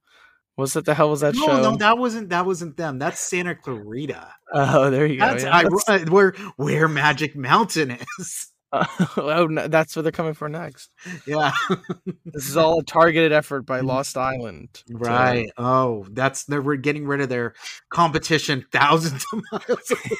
[0.56, 1.62] Was that the hell was that No, show?
[1.62, 2.98] no, that wasn't that wasn't them.
[2.98, 4.28] That's Santa Clarita.
[4.52, 5.26] oh, there you go.
[5.26, 5.56] That's, yeah.
[5.56, 8.48] I, uh, where where Magic Mountain is.
[8.72, 10.90] Uh, oh, no, that's what they're coming for next.
[11.26, 11.52] Yeah.
[12.24, 13.80] This is all a targeted effort by.
[13.80, 14.82] Lost Island.
[14.88, 15.50] Right.
[15.58, 17.52] Oh, that's they're we're getting rid of their
[17.90, 20.16] competition thousands of miles away.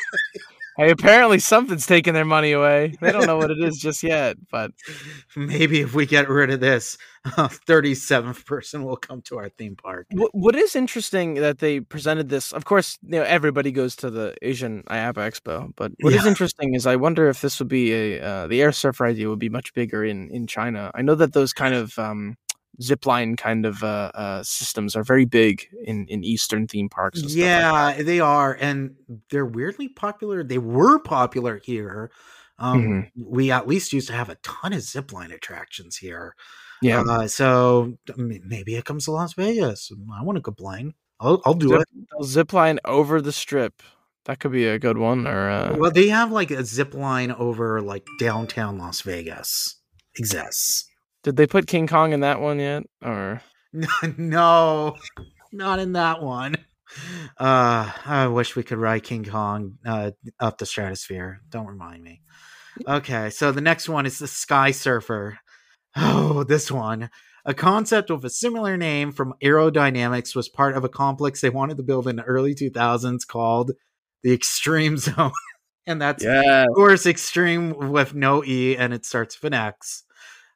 [0.76, 2.94] Hey, apparently something's taking their money away.
[3.00, 4.72] They don't know what it is just yet, but
[5.36, 9.76] Maybe if we get rid of this, thirty seventh person will come to our theme
[9.76, 10.06] park.
[10.10, 12.52] What what is interesting that they presented this?
[12.52, 16.28] Of course, you know everybody goes to the Asian IAAPA Expo, but what is Yeah.
[16.28, 19.38] interesting is I wonder if this would be a uh, the air surfer idea would
[19.38, 20.90] be much bigger in in China.
[20.94, 22.36] I know that those kind of um,
[22.80, 27.20] zip line kind of uh, uh, systems are very big in in Eastern theme parks.
[27.20, 27.46] And stuff like.
[27.46, 28.94] Yeah, they are, and
[29.30, 30.42] they're weirdly popular.
[30.44, 32.10] They were popular here.
[32.58, 33.22] Um, Mm-hmm.
[33.26, 36.34] We at least used to have a ton of zipline attractions here.
[36.80, 37.02] yeah.
[37.02, 39.90] Uh, so maybe it comes to Las Vegas.
[40.14, 40.94] I want to complain.
[41.18, 41.88] I'll, I'll do zip, it.
[42.10, 43.82] they'll zip line over the strip.
[44.26, 45.26] That could be a good one.
[45.26, 49.76] Or uh, Well, they have like a zip line over like downtown Las Vegas.
[50.16, 50.86] Exists.
[51.22, 52.82] Did they put King Kong in that one yet?
[53.04, 53.40] Or
[54.18, 54.96] no,
[55.52, 56.56] not in that one.
[57.38, 60.10] Uh, I wish we could ride King Kong uh,
[60.40, 61.40] up the stratosphere.
[61.48, 62.20] Don't remind me.
[62.86, 65.38] Okay, so the next one is the Sky Surfer.
[65.96, 67.10] Oh, this one.
[67.44, 71.50] A concept with a similar name from Arrow Dynamics was part of a complex they
[71.50, 73.72] wanted to build in the early 2000s called
[74.22, 75.32] the Extreme Zone.
[75.86, 76.62] and that's, Yeah.
[76.64, 80.04] of course, Extreme with no E and it starts with an X.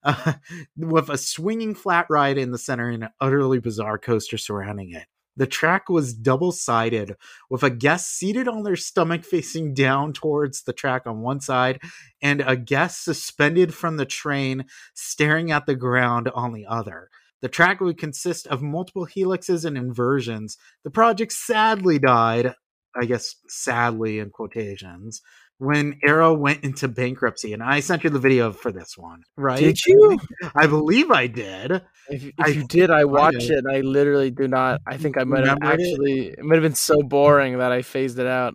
[0.07, 0.35] Uh,
[0.77, 5.07] with a swinging flat ride in the center and an utterly bizarre coaster surrounding it.
[5.37, 7.17] The track was double sided,
[7.51, 11.81] with a guest seated on their stomach facing down towards the track on one side,
[12.23, 17.11] and a guest suspended from the train staring at the ground on the other.
[17.43, 20.57] The track would consist of multiple helixes and inversions.
[20.85, 22.55] The project sadly died,
[22.99, 25.21] I guess sadly in quotations,
[25.59, 27.53] when Arrow went into bankruptcy.
[27.53, 29.59] And I sent you the video for this one, right?
[29.59, 30.19] Did you?
[30.55, 31.83] I believe I did.
[32.09, 33.59] If, if I you did, I watched it.
[33.65, 34.81] and I literally do not.
[34.87, 35.93] I think I might have Remembered it?
[35.93, 36.27] actually.
[36.29, 38.55] It might have been so boring that I phased it out.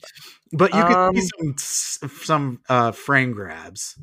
[0.54, 4.00] But you Um, could see some some uh, frame grabs.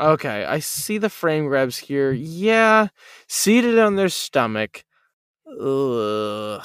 [0.00, 2.12] Okay, I see the frame grabs here.
[2.12, 2.88] Yeah,
[3.28, 4.84] seated on their stomach.
[5.48, 6.64] Ugh.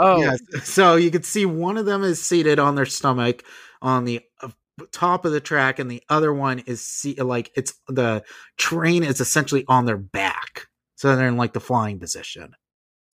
[0.00, 0.38] Oh, Yes.
[0.64, 3.42] So you could see one of them is seated on their stomach
[3.82, 4.48] on the uh,
[4.92, 8.22] top of the track, and the other one is see- like it's the
[8.56, 10.66] train is essentially on their back.
[10.96, 12.54] So they're in like the flying position.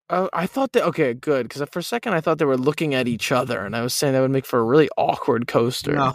[0.09, 0.83] oh, I thought that.
[0.85, 1.47] Okay, good.
[1.47, 3.93] Because for a second I thought they were looking at each other, and I was
[3.93, 5.93] saying that would make for a really awkward coaster.
[5.95, 6.13] No.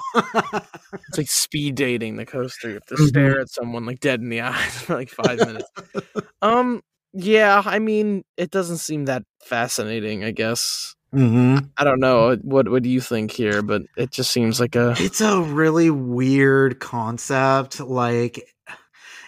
[1.09, 2.69] It's like speed dating the coaster.
[2.69, 3.09] You have to Mhm.
[3.09, 5.69] stare at someone like dead in the eyes for like five minutes.
[6.43, 6.83] Um,
[7.15, 10.25] yeah, I mean, it doesn't seem that fascinating.
[10.25, 12.37] I guess hmm I don't know.
[12.43, 13.63] What What do you think here?
[13.63, 17.81] But it just seems like a It's a really weird concept.
[17.81, 18.43] Like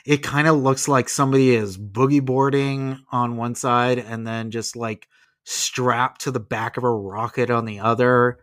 [0.05, 4.77] it kind of looks like somebody is boogie boarding on one side and then just
[4.77, 5.09] like
[5.45, 8.39] strapped to the back of a rocket on the other.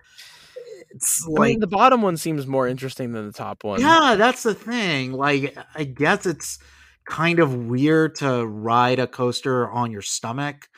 [0.91, 3.79] It's I like mean, the bottom one seems more interesting than the top one.
[3.81, 5.13] Yeah, that's the thing.
[5.13, 6.59] Like, I guess it's
[7.05, 10.69] kind of weird to ride a coaster on your stomach,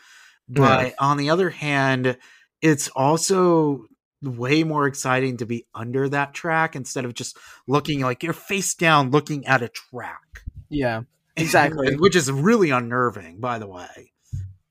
[0.47, 2.18] but on the other hand,
[2.66, 3.86] it's also
[4.24, 7.38] way more exciting to be under that track instead of just
[7.68, 10.41] looking like you're face down looking at a track.
[10.70, 11.03] yeah,
[11.38, 11.95] exactly.
[11.95, 14.11] Which is really unnerving, by the way.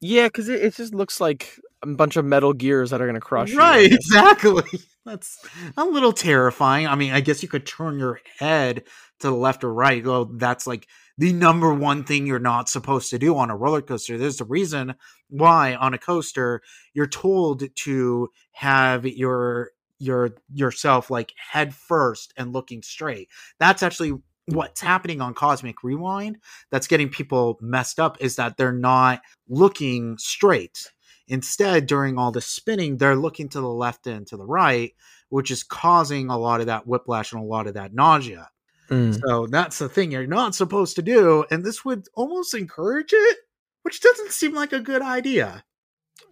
[0.01, 3.20] yeah, because it, it just looks like a bunch of metal gears that are gonna
[3.20, 3.59] crush you.
[3.59, 3.99] Right, guess.
[3.99, 4.64] exactly.
[5.07, 5.38] That's
[5.76, 6.88] a little terrifying.
[6.88, 8.84] I mean, I guess you could turn your head
[9.20, 10.03] to the left or right.
[10.03, 13.82] Though that's like the number one thing you're not supposed to do on a roller
[13.82, 14.18] coaster.
[14.18, 14.94] There's a reason
[15.28, 16.62] why on a coaster
[16.92, 23.28] you're told to have your your yourself like head first and looking straight.
[23.58, 24.14] That's actually
[24.46, 26.38] what's happening on Cosmic Rewind
[26.70, 30.90] that's getting people messed up is that they're not looking straight.
[31.26, 34.92] Instead, during all the spinning, they're looking to the left and to the right,
[35.30, 38.50] which is causing a lot of that whiplash and a lot of that nausea.
[38.89, 39.20] Mm.
[39.26, 41.45] So that's the thing you're not supposed to do.
[41.51, 43.39] And this would almost encourage it,
[43.82, 45.64] which doesn't seem like a good idea.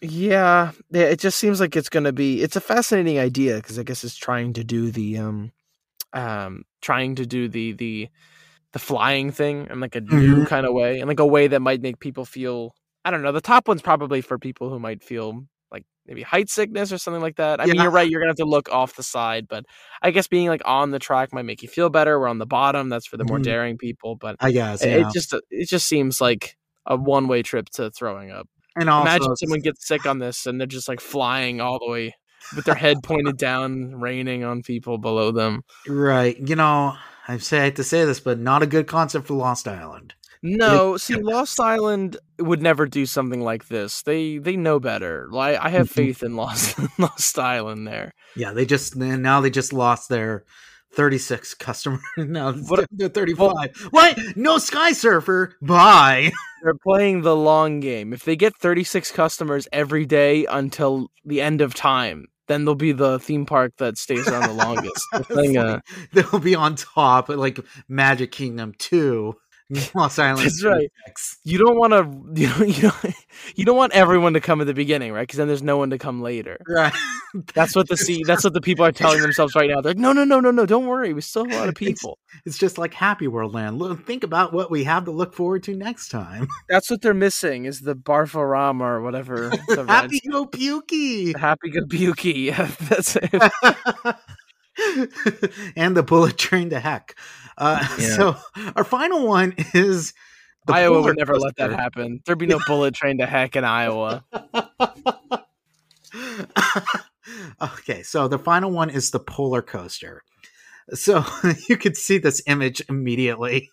[0.00, 3.82] Yeah, it just seems like it's going to be it's a fascinating idea because I
[3.84, 5.52] guess it's trying to do the um
[6.12, 8.08] um trying to do the the
[8.72, 10.46] the flying thing in like a new Mhm.
[10.46, 12.74] kind of way and like a way that might make people feel
[13.04, 13.32] I don't know.
[13.32, 15.44] The top one's probably for people who might feel
[16.06, 17.60] maybe height sickness or something like that.
[17.60, 18.08] I mean, you're right.
[18.08, 19.64] You're gonna have to look off the side, but
[20.02, 22.18] I guess being like on the track might make you feel better.
[22.18, 22.88] We're on the bottom.
[22.88, 23.44] That's for the more Mhm.
[23.44, 24.16] daring people.
[24.16, 24.82] But I guess.
[24.82, 25.08] it, Yeah.
[25.08, 28.48] it just it just seems like a one way trip to throwing up.
[28.74, 31.90] and also, Imagine someone gets sick on this and they're just like flying all the
[31.90, 32.14] way
[32.56, 35.62] with their head pointed down, raining on people below them.
[35.86, 36.36] right.
[36.38, 36.94] You know,
[37.28, 40.14] I say I hate to say this, but not a good concept for Lost Island.
[40.42, 44.02] No, see, Lost Island would never do something like this.
[44.02, 45.28] They they know better.
[45.30, 45.92] Like I have Mhm.
[45.94, 48.12] faith in Lost Lost Island there.
[48.36, 50.44] Yeah, they just now they just lost their
[50.94, 52.00] 36 customer.
[52.16, 53.88] now it's What- down to 35.
[53.90, 54.18] what?
[54.36, 55.54] No Sky Surfer.
[55.62, 56.32] Bye.
[56.62, 58.12] They're playing the long game.
[58.12, 62.92] If they get 36 customers every day until the end of time, then they'll be
[62.92, 65.04] the theme park that stays around the longest.
[65.12, 65.80] The thing, uh,
[66.12, 69.34] They'll be on top, like Magic Kingdom 2.
[69.94, 70.44] Lost Island.
[70.44, 70.90] That's right.
[71.06, 71.38] 36.
[71.44, 73.14] you don't want to you don't, you don't
[73.54, 75.22] you don't want everyone to come at the beginning, right?
[75.22, 76.58] Because then there's no one to come later.
[76.68, 76.92] Right.
[77.54, 78.22] That's what the see.
[78.24, 79.80] That's what the people are telling themselves right now.
[79.80, 80.66] They're like, no, no, no, no, no.
[80.66, 81.12] Don't worry.
[81.12, 82.18] We still have a lot of people.
[82.44, 83.78] It's just like Happy World Land.
[83.78, 86.48] Look, think about what we have to look forward to next time.
[86.68, 89.50] That's what they're missing is the Barfarama or whatever.
[89.68, 91.36] Happy Go Pukey.
[91.36, 92.44] Happy Gabuki.
[92.46, 93.32] Yeah, that's it.
[95.76, 97.16] and the bullet train to heck.
[97.58, 98.16] Uh, Yeah.
[98.16, 98.36] So
[98.76, 100.12] our final one is
[100.66, 102.20] The Iowa would never let that happen.
[102.24, 104.24] There'd be no bullet train to heck in Iowa.
[107.62, 110.22] okay, so the final one is the polar coaster.
[110.94, 111.24] So
[111.68, 113.70] you could see this image immediately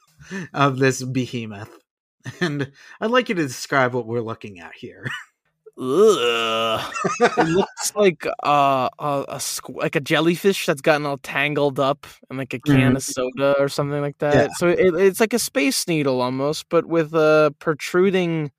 [0.53, 1.71] of this behemoth.
[2.41, 5.05] And I'd like you to describe what we're looking at here.
[5.81, 6.93] Ugh.
[7.21, 12.05] it looks like uh, a, a squ- like a jellyfish that's gotten all tangled up
[12.29, 14.33] in like a can of soda or something like that.
[14.33, 14.47] Yeah.
[14.57, 18.51] So it, it's like a space needle almost, but with a protruding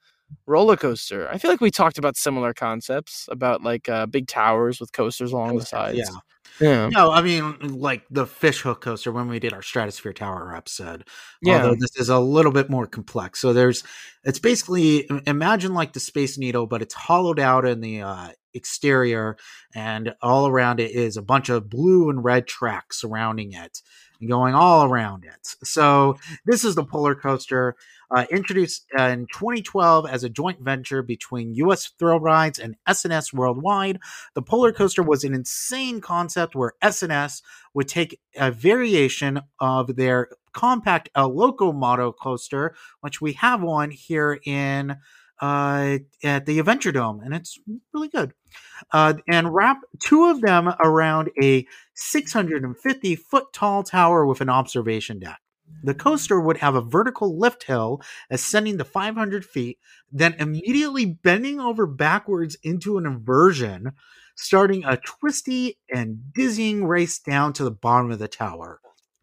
[0.47, 1.29] roller coaster.
[1.31, 5.33] I feel like we talked about similar concepts about like uh, big towers with coasters
[5.33, 5.99] along the sides.
[5.99, 6.21] Yeah.
[6.61, 10.55] Yeah, No, I mean like the fish hook coaster when we did our Stratosphere Tower
[10.55, 11.05] episode.
[11.43, 11.63] Yeah.
[11.63, 13.41] Although this is a little bit more complex.
[13.41, 13.83] So there's
[14.25, 19.36] it's basically imagine like the Space Needle, but it's hollowed out in the uh, exterior,
[19.74, 23.82] and all around it is a bunch of blue and red tracks surrounding it
[24.20, 25.55] and going all around it.
[25.64, 27.76] So this is the polar coaster.
[28.12, 31.92] Uh, introduced in 2012 as a joint venture between U.S.
[31.96, 34.01] Thrill Rides and S&S Worldwide,
[34.34, 37.40] the polar coaster was an insane concept where S&S
[37.72, 43.92] would take a variation of their compact El Loco model coaster, which we have one
[43.92, 44.96] here in
[45.41, 47.59] uh, at the Adventure Dome, and it's
[47.93, 48.32] really good.
[48.93, 55.18] Uh, and wrap two of them around a 650 foot tall tower with an observation
[55.18, 55.41] deck.
[55.82, 59.78] The coaster would have a vertical lift hill ascending to 500 feet,
[60.12, 63.93] then immediately bending over backwards into an inversion,
[64.36, 68.80] starting a twisty and dizzying race down to the bottom of the tower.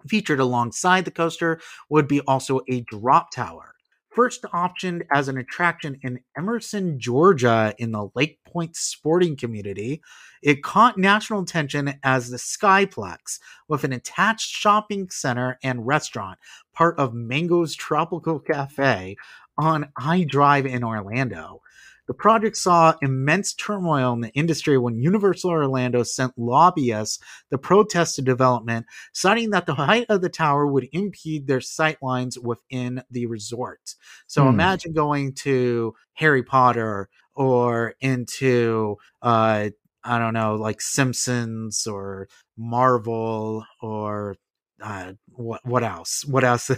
[0.07, 1.59] Featured alongside the coaster
[1.89, 3.73] would be also a drop tower.
[4.17, 10.01] First optioned as an attraction in Emerson, Georgia, in the Lake Point sporting community,
[10.41, 13.37] it caught national attention as the Skyplex,
[13.67, 16.39] with an attached shopping center and restaurant,
[16.73, 19.17] part of Mango's Tropical Cafe
[19.55, 21.61] on I Drive in Orlando.
[22.07, 27.19] The project saw immense turmoil in the industry when Universal Orlando sent lobbyists
[27.51, 32.37] to protest the development, citing that the height of the tower would impede their sightlines
[32.41, 33.95] within the resort.
[34.27, 34.49] So Hmm.
[34.49, 39.69] imagine going to Harry Potter or into uh
[40.03, 44.37] I don't know, like Simpsons or Marvel or
[44.81, 46.23] uh, what what else?
[46.25, 46.71] What else?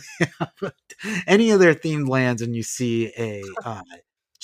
[1.28, 3.82] Any of their themed lands, and you see a uh,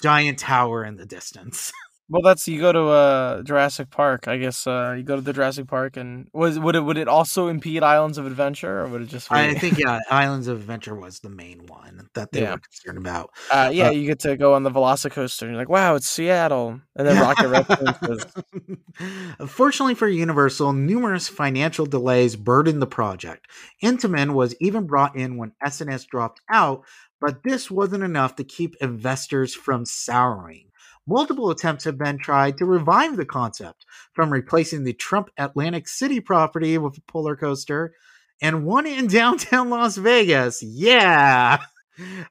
[0.02, 1.72] giant tower in the distance.
[2.08, 4.28] Well, that's you go to uh, Jurassic Park.
[4.28, 7.08] I guess uh, you go to the Jurassic Park, and was would it would it
[7.08, 9.32] also impede Islands of Adventure, or would it just?
[9.32, 12.52] I think yeah, Islands of Adventure was the main one that they Yeah.
[12.52, 13.32] were concerned about.
[13.50, 16.08] Uh, yeah, Uh, you get to go on the Velocicoaster, and you're like, "Wow, it's
[16.08, 17.96] Seattle," and then Rocket Raccoon
[19.48, 23.48] Fortunately for Universal, numerous financial delays burdened the project.
[23.84, 26.84] Intamin was even brought in when S&S dropped out,
[27.22, 30.70] but this wasn't enough to keep investors from souring.
[31.08, 36.20] Multiple attempts have been tried to revive the concept, from replacing the Trump Atlantic City
[36.20, 37.90] property with a Polercoaster,
[38.42, 40.64] and one in downtown Las Vegas.
[40.64, 41.60] Yeah!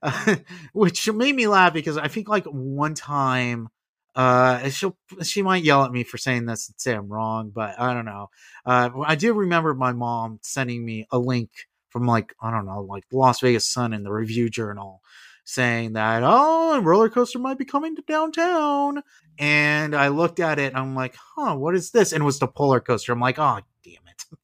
[0.72, 3.68] which made me laugh because I think like one time
[4.16, 7.74] uh she'll she might yell at me for saying this and say i'm wrong but
[7.80, 8.30] i don't know
[8.64, 11.50] uh i do remember my mom sending me a link
[11.90, 15.00] from like i don't know like the las vegas sun and the review journal
[15.44, 19.02] saying that oh a roller coaster might be coming to downtown.
[19.38, 22.12] And i looked at it i'm like huh what is this?
[22.12, 24.24] And it was the Polercoaster i'm like oh damn it.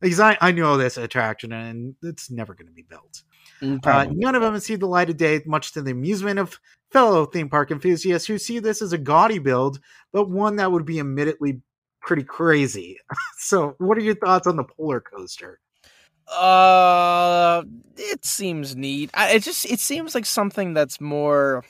[0.00, 3.22] Because i i know this attraction and it's never going to be built.
[3.60, 6.40] "Mm, uh, none of them have seen the light of day, much to the amusement
[6.40, 6.58] of
[6.90, 9.80] fellow theme park enthusiasts who see this as a gaudy build,
[10.12, 11.60] but one that would be admittedly
[12.02, 12.98] pretty crazy.
[13.38, 15.56] so, what are your thoughts on the Polercoaster?
[16.28, 17.62] Uh,
[17.96, 19.10] it seems neat.
[19.14, 21.64] I, it just it seems like something that's more.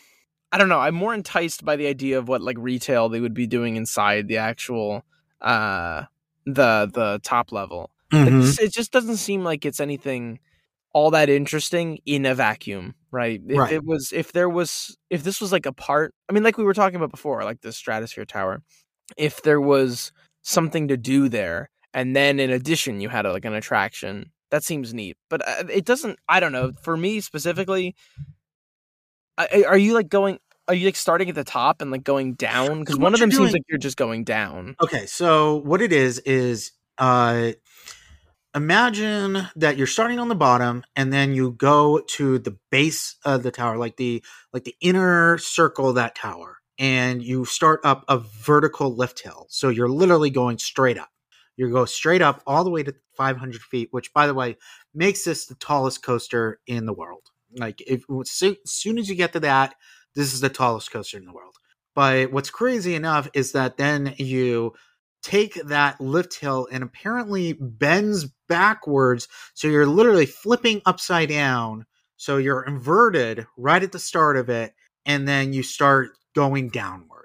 [0.53, 0.81] I don't know.
[0.81, 4.29] I'm more enticed by the idea of what like retail they would be doing inside
[4.29, 5.03] the actual
[5.41, 6.05] uh
[6.45, 7.91] the the top level.
[8.13, 8.41] Mm-hmm.
[8.43, 10.39] It's, it just doesn't seem like it's anything
[10.93, 13.41] all that interesting in a vacuum, right?
[13.49, 13.73] If Right.
[13.73, 16.65] it was, if there was, if this was like a part, I mean, like we
[16.65, 18.63] were talking about before, like the Stratosphere Tower,
[19.17, 23.47] if there was something to do there, and then in addition you had a, like
[23.47, 25.17] an attraction, that seems neat.
[25.29, 26.19] But uh, it doesn't.
[26.29, 26.73] I don't know.
[26.83, 27.97] For me specifically,
[29.37, 30.39] are you like going?
[30.69, 32.81] Are you like starting at the top and like going down?
[32.81, 34.77] Because one of them you're seems like you're just going down.
[34.81, 37.53] Okay, so what it is is uh
[38.55, 43.43] imagine that you're starting on the bottom and then you go to the base of
[43.43, 44.23] the tower like the
[44.53, 49.47] like the inner circle of that tower and you start up a vertical lift hill
[49.49, 51.09] so you're literally going straight up
[51.57, 54.57] you go straight up all the way to 500 feet which by the way
[54.95, 57.23] makes this the tallest coaster in the world
[57.57, 58.31] Like if as
[58.67, 59.75] soon as you get to that,
[60.15, 61.55] this is the tallest coaster in the world.
[61.95, 64.73] But what's crazy enough is that then you
[65.23, 69.29] take that lift hill and apparently bends backwards.
[69.55, 71.87] So you're literally flipping upside down.
[72.17, 74.75] So you're inverted right at the start of it.
[75.07, 77.22] And then you start going downwards.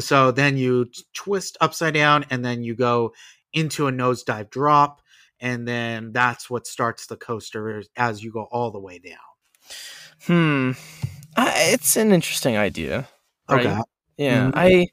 [0.00, 3.12] So then you twist upside down and then you go
[3.52, 5.00] into a nosedive drop.
[5.40, 9.16] And then that's what starts the coaster as you go all the way down.
[10.26, 10.72] Hmm.
[11.36, 13.08] Uh, it's an interesting idea.
[13.48, 13.66] Right?
[13.66, 13.80] Okay.
[14.16, 14.50] Yeah.
[14.50, 14.52] Mhm.
[14.56, 14.86] I.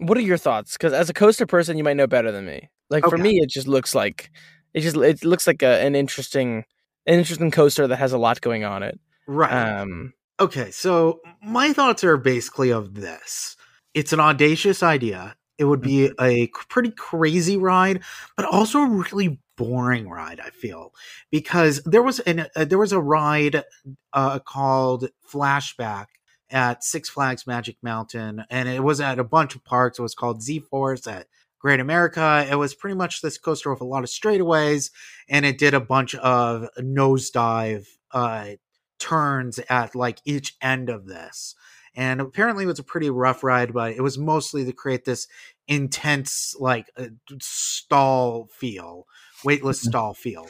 [0.00, 0.74] What are your thoughts?
[0.74, 2.68] Because as a coaster person, you might know better than me.
[2.90, 4.30] Like for me, it just looks like
[4.74, 6.64] it just it looks like a, an interesting
[7.06, 9.00] an interesting coaster that has a lot going on it.
[9.26, 9.50] Right.
[9.52, 10.12] Um.
[10.40, 13.56] Okay, so my thoughts are basically of this.
[13.94, 15.36] It's an audacious idea.
[15.58, 18.02] It would be a pretty crazy ride,
[18.36, 20.38] but also a really boring ride.
[20.38, 20.92] I feel
[21.32, 23.64] because there was an uh, there was a ride
[24.12, 26.06] uh, called Flashback
[26.50, 29.98] at Six Flags Magic Mountain, and it was at a bunch of parks.
[29.98, 31.26] It was called Z Force at
[31.58, 32.46] Great America.
[32.48, 34.92] It was pretty much this coaster with a lot of straightaways,
[35.28, 38.50] and it did a bunch of nosedive uh,
[38.98, 41.54] turns at like each end of this.
[41.94, 45.26] And apparently it was a pretty rough ride, but it was mostly to create this
[45.66, 47.06] intense, like uh,
[47.40, 49.06] stall feel,
[49.44, 50.46] weightless stall feel.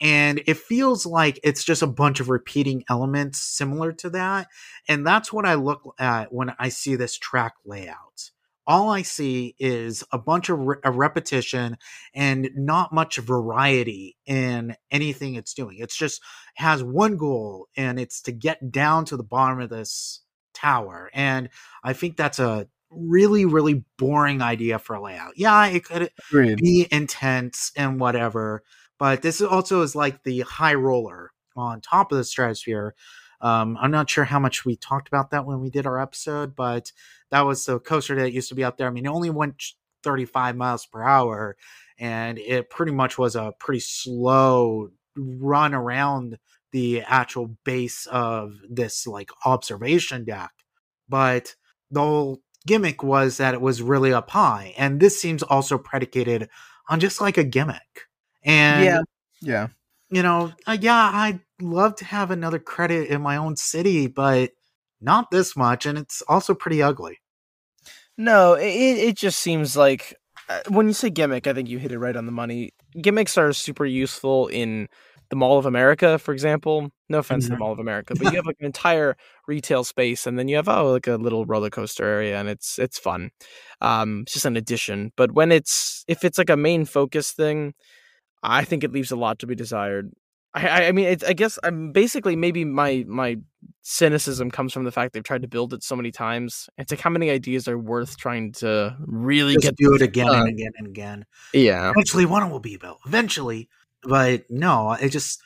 [0.00, 4.48] And it feels like it's just a bunch of repeating elements similar to that.
[4.88, 8.30] And that's what I look at when I see this track layout.
[8.70, 11.76] All I see is a bunch of re- a repetition
[12.14, 15.78] and not much variety in anything it's doing.
[15.80, 16.22] It's just
[16.54, 21.48] has one goal and it's to get down to the bottom of this tower and
[21.84, 26.58] i think that's a really really boring idea for a layout yeah it could Agreed.
[26.58, 28.62] be intense and whatever
[28.98, 32.94] but this also is like the high roller on top of the stratosphere
[33.40, 36.54] um, i'm not sure how much we talked about that when we did our episode
[36.54, 36.92] but
[37.30, 39.62] that was the coaster that used to be out there i mean it only went
[40.02, 41.56] 35 miles per hour
[41.98, 46.38] and it pretty much was a pretty slow run around
[46.72, 50.52] the actual base of this like observation deck
[51.08, 51.54] but
[51.90, 56.48] the whole gimmick was that it was really up high and this seems also predicated
[56.88, 58.08] on just like a gimmick
[58.44, 59.00] and Yeah.
[59.42, 59.68] Yeah.
[60.10, 64.50] You know uh, yeah i'd love to have another credit in my own city but
[65.00, 67.18] not this much and it's also pretty ugly
[68.16, 70.14] No, it it just seems like
[70.48, 72.70] uh, when you say gimmick, I think you hit it right on the money.
[73.00, 74.88] Gimmicks are super useful in
[75.30, 76.90] the Mall of America, for example.
[77.08, 77.58] No offense to the Mhm.
[77.58, 80.68] Mall of America, but you have like an entire retail space, and then you have
[80.68, 83.30] oh like a little roller coaster area, and it's it's fun.
[83.80, 85.12] Um, it's just an addition.
[85.16, 87.74] But when it's if it's like a main focus thing,
[88.42, 90.12] I think it leaves a lot to be desired.
[90.54, 93.36] I I, mean, it's, I guess I'm basically maybe my my
[93.82, 96.68] cynicism comes from the fact they've tried to build it so many times.
[96.76, 100.26] It's like how many ideas are worth trying to really just get do it again
[100.26, 100.40] done.
[100.40, 101.90] and again and again Yeah.
[101.90, 103.68] eventually one will be built eventually
[104.02, 105.40] but no it just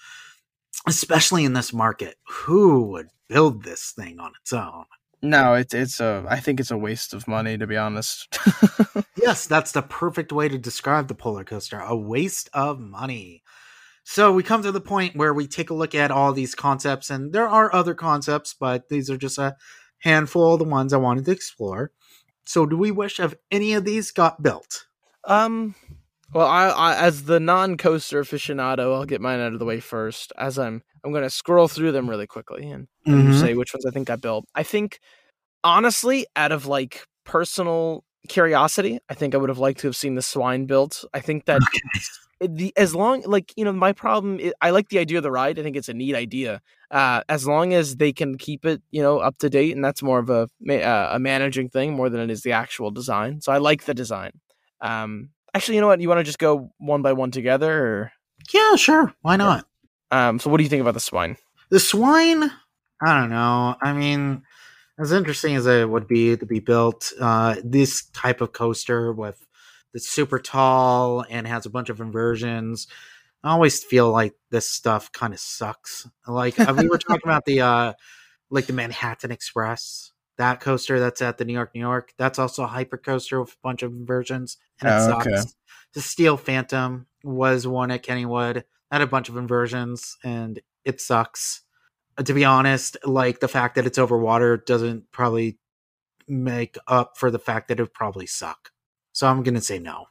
[0.86, 4.84] especially in this market who would build this thing on its own
[5.24, 6.24] No, it's it's a.
[6.28, 8.38] I think it's a waste of money to be honest.
[9.24, 13.42] yes that's the perfect way to describe the Polercoaster a waste of money
[14.04, 17.08] so we come to the point where we take a look at all these concepts
[17.08, 19.56] and there are other concepts but these are just a
[20.00, 21.90] handful of the ones i wanted to explore
[22.44, 24.86] so do we wish if any of these got built
[25.26, 25.74] um.
[26.32, 30.32] Well, I, I as the non-coaster aficionado, I'll get mine out of the way first.
[30.36, 33.38] As I'm, I'm going to scroll through them really quickly and, Mhm.
[33.40, 34.46] say which ones I think got built.
[34.54, 35.00] I think,
[35.62, 40.14] honestly, out of like personal curiosity, I think I would have liked to have seen
[40.14, 41.04] the swine built.
[41.12, 41.60] I think that
[42.40, 45.22] it- the as long like you know my problem i I like the idea of
[45.22, 45.58] the ride.
[45.58, 46.60] I think it's a neat idea.
[46.90, 50.02] Uh, as long as they can keep it you know up to date, and that's
[50.02, 53.40] more of a uh, a managing thing more than it is the actual design.
[53.40, 54.32] So I like the design.
[54.80, 56.00] Um, actually, you know what?
[56.00, 58.12] You want to just go one by one together, or
[58.52, 59.66] yeah sure why not
[60.10, 61.36] um, so what do you think about the swine?
[61.70, 62.44] The swine,
[63.02, 63.76] I don't know.
[63.82, 64.42] I mean,
[64.98, 69.44] as interesting as it would be to be built, uh, this type of coaster with
[69.92, 72.86] that's super tall and has a bunch of inversions.
[73.42, 76.08] I always feel like this stuff kind of sucks.
[76.26, 77.92] Like uh, we were talking about the uh,
[78.50, 82.12] like the Manhattan Express, that coaster that's at the New York, New York.
[82.18, 85.26] That's also a hyper coaster with a bunch of inversions, and it Oh, sucks.
[85.26, 85.42] okay.
[85.94, 88.64] The Steel Phantom was one at Kennywood.
[88.90, 91.62] Had a bunch of inversions, and it sucks
[92.24, 95.58] to be honest, like the fact that it's over water doesn't probably
[96.28, 98.70] make up for the fact that it probably suck.
[99.12, 100.06] So I'm gonna say no.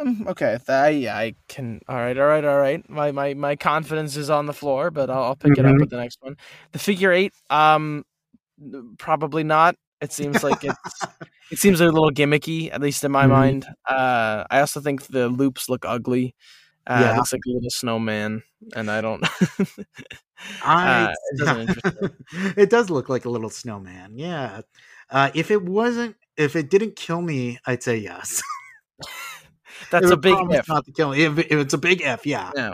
[0.00, 1.80] Um, okay, yeah, I can.
[1.88, 2.88] All right, all right, all right.
[2.88, 5.80] My my my confidence is on the floor, but I'll, I'll pick it up Mhm.
[5.80, 6.36] with the next one.
[6.72, 8.04] The figure eight, um,
[8.98, 9.76] probably not.
[10.00, 10.78] It seems like it's
[11.50, 13.30] it seems a little gimmicky, at least in my Mhm.
[13.30, 13.66] mind.
[13.88, 16.34] Uh, I also think the loops look ugly.
[16.88, 17.12] Uh, Yeah.
[17.12, 18.42] It looks like a little snowman,
[18.74, 19.24] and I don't.
[20.64, 21.64] I, Uh,
[22.00, 22.12] it
[22.56, 24.18] it does look like a little snowman.
[24.18, 24.62] Yeah.
[25.10, 28.42] Uh, if it wasn't, if it didn't kill me, I'd say yes.
[29.90, 30.68] That's a big if.
[30.68, 31.22] Not to kill me.
[31.24, 32.50] If, if it's a big F, yeah.
[32.56, 32.72] Yeah.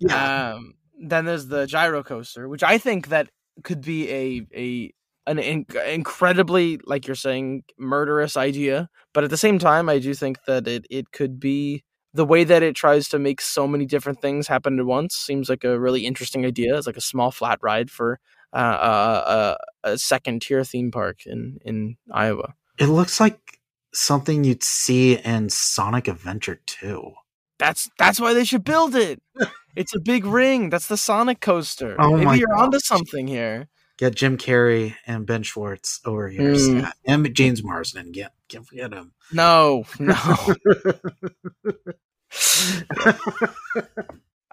[0.00, 0.52] Yeah.
[0.54, 3.30] Um, then there's the gyro coaster, which I think that
[3.64, 4.94] could be a a
[5.26, 8.88] an in- incredibly, like you're saying, murderous idea.
[9.14, 11.84] But at the same time, I do think that it it could be
[12.14, 15.14] the way that it tries to make so many different things happen at once.
[15.14, 16.76] Seems like a really interesting idea.
[16.76, 18.20] It's like a small flat ride for
[18.52, 22.54] uh, uh, a, second tier theme park in in Iowa.
[22.78, 23.58] it looks like
[23.94, 27.12] something you'd see in Sonic Adventure 2.
[27.58, 29.22] That's that's why they should build it.
[29.74, 30.68] It's a big ring.
[30.68, 31.96] That's the Sonic coaster.
[31.98, 33.68] Oh Maybe you're onto something here.
[33.96, 36.52] Get Jim Carrey and Ben Schwartz over here.
[36.52, 36.90] Mm.
[37.06, 38.12] And James Marsden.
[38.12, 39.12] Get, can't forget him.
[39.32, 40.14] No, no.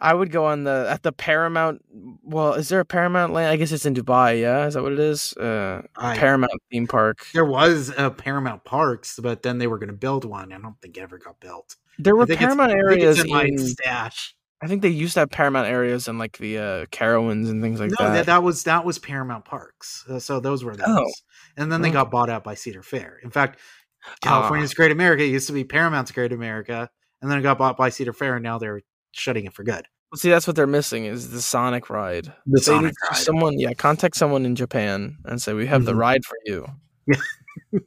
[0.01, 1.83] I would go on the at the Paramount.
[2.23, 3.51] Well, is there a Paramount land?
[3.51, 4.39] I guess it's in Dubai.
[4.41, 5.33] Yeah, is that what it is?
[5.33, 7.25] Uh, I- Paramount theme park.
[7.33, 10.53] there was a Paramount Parks, but then they were going to build one.
[10.53, 11.75] I don't think it ever got built.
[11.97, 13.57] There were Paramount areas in my in.
[13.57, 14.35] stash.
[14.61, 17.79] I think they used to have Paramount areas in like the uh, Carowinds and things
[17.81, 18.13] like no, that.
[18.13, 18.25] that.
[18.27, 20.05] that was that was Paramount Parks.
[20.09, 20.85] Uh, so those were those.
[20.87, 21.11] Oh.
[21.57, 23.19] And then they got bought out by Cedar Fair.
[23.23, 23.59] In fact,
[24.05, 24.15] Ah.
[24.21, 26.89] California's Great America used to be Paramount's Great America,
[27.21, 28.81] and then it got bought by Cedar Fair, and now they're
[29.11, 29.85] shutting it for good.
[30.11, 32.33] Well, see, that's what they're missing is the Sonic ride.
[32.47, 33.17] The Sonic ride.
[33.17, 35.97] Someone, yeah, contact someone in Japan and say we have the Mhm.
[35.99, 36.65] ride for you.
[37.07, 37.79] Yeah.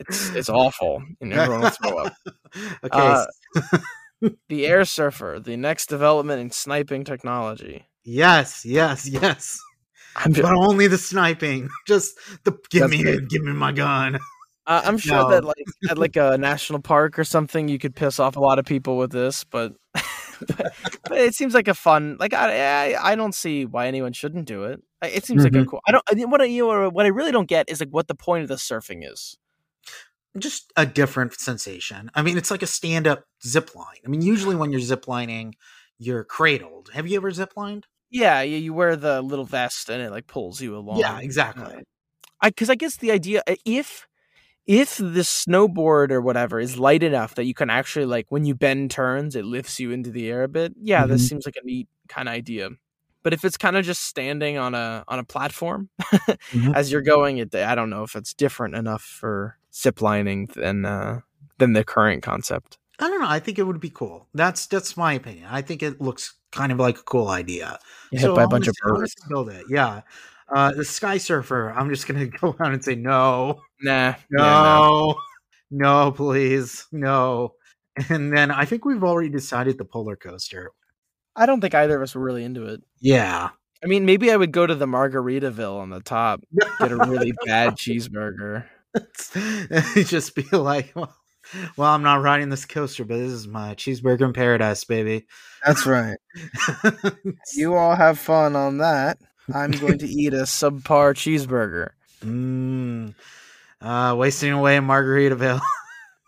[0.00, 2.12] it's it's awful, and everyone will throw up.
[2.84, 2.88] okay.
[2.92, 3.26] Uh,
[4.48, 7.86] The Air Surfer, the next development in sniping technology.
[8.02, 9.58] yes, yes, yes.
[10.16, 11.68] I'm But only the sniping.
[11.86, 14.18] Just the give me it, give me my gun.
[14.66, 15.30] Uh, I'm sure No.
[15.30, 18.58] that like at like a national park or something, you could piss off a lot
[18.58, 20.72] of people with this, but, but,
[21.08, 22.16] but it seems like a fun.
[22.18, 24.82] Like I, I, I don't see why anyone shouldn't do it.
[25.02, 25.68] It seems like a Mhm.
[25.68, 25.80] cool.
[25.86, 26.02] I don't.
[26.10, 28.42] I what I, you know, what I really don't get is like what the point
[28.42, 29.36] of the surfing is.
[30.38, 32.10] Just a different sensation.
[32.14, 34.00] I mean, it's like a stand-up zip line.
[34.04, 35.54] I mean, usually when you're zip lining,
[35.98, 36.90] you're cradled.
[36.92, 37.86] Have you ever zip lined?
[38.10, 40.98] Yeah, you, you wear the little vest and it like pulls you along.
[40.98, 41.72] Yeah, exactly.
[41.74, 41.80] Uh,
[42.42, 44.06] I because I guess the idea if
[44.66, 48.54] if the snowboard or whatever is light enough that you can actually like when you
[48.54, 50.74] bend turns, it lifts you into the air a bit.
[50.80, 51.28] Yeah, this Mhm.
[51.28, 52.70] seems like a neat kind of idea.
[53.22, 56.74] But if it's kind of just standing on a on a platform Mhm.
[56.76, 60.84] as you're going, it I don't know if it's different enough for zip lining than
[60.84, 61.20] uh,
[61.58, 62.78] than the current concept.
[62.98, 63.28] I don't know.
[63.28, 64.26] I think it would be cool.
[64.34, 65.48] That's that's my opinion.
[65.50, 67.78] I think it looks kind of like a cool idea.
[68.10, 69.14] You hit by a bunch of s- I'm gonna birds.
[69.28, 69.64] Build it.
[69.68, 70.00] Yeah.
[70.48, 71.70] Uh, the Sky Surfer.
[71.70, 75.16] I'm just gonna go around and say no, Nah, yeah, no,
[75.70, 77.54] no, please, no.
[78.08, 80.66] And then I think we've already decided the Polercoaster.
[81.34, 82.82] I don't think either of us were really into it.
[83.00, 83.50] Yeah.
[83.82, 86.40] I mean, maybe I would go to the Margaritaville on the top,
[86.78, 88.64] get a really bad cheeseburger.
[90.06, 91.14] just be like, well,
[91.76, 95.26] well, I'm not riding this coaster, but this is my cheeseburger in paradise, baby.
[95.64, 96.16] That's right.
[97.54, 99.18] You all have fun on that.
[99.54, 101.90] I'm going to eat a subpar cheeseburger.
[102.20, 103.14] mm,
[103.80, 105.60] uh, wasting away in Margaritaville.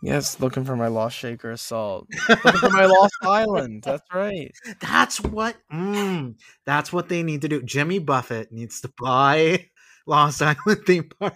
[0.00, 2.06] Yes, looking for my lost shaker of salt.
[2.28, 3.82] looking for my lost island.
[3.82, 4.52] That's right.
[4.80, 5.56] That's what.
[5.72, 7.62] Mm, that's what they need to do.
[7.62, 9.66] Jimmy Buffett needs to buy
[10.06, 11.34] Lost Island theme park.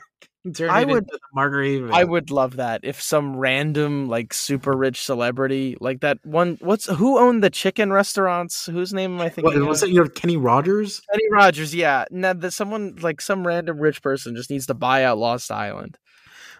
[0.69, 1.93] I would- Margaritaville.
[1.93, 6.59] I would love that if some random like super rich celebrity like that one.
[6.61, 8.67] What's who owned the chicken restaurants?
[8.67, 9.45] Whose name am I thinking?
[9.45, 9.67] What, of?
[9.69, 9.91] was it?
[9.91, 11.01] You have Kenny Rogers?
[11.11, 11.75] Kenny Rogers.
[11.75, 15.51] Yeah, now that someone like some random rich person just needs to buy out Lost
[15.51, 15.97] Island.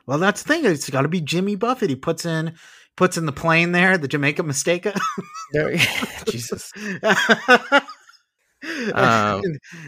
[0.07, 0.65] Well, that's the thing.
[0.65, 1.91] It's got to be Jimmy Buffett.
[1.91, 2.55] He puts in
[2.97, 4.87] puts in the plane there, the Jamaica mistake.
[5.53, 5.77] There,
[6.29, 6.73] Jesus.
[8.95, 9.43] Um,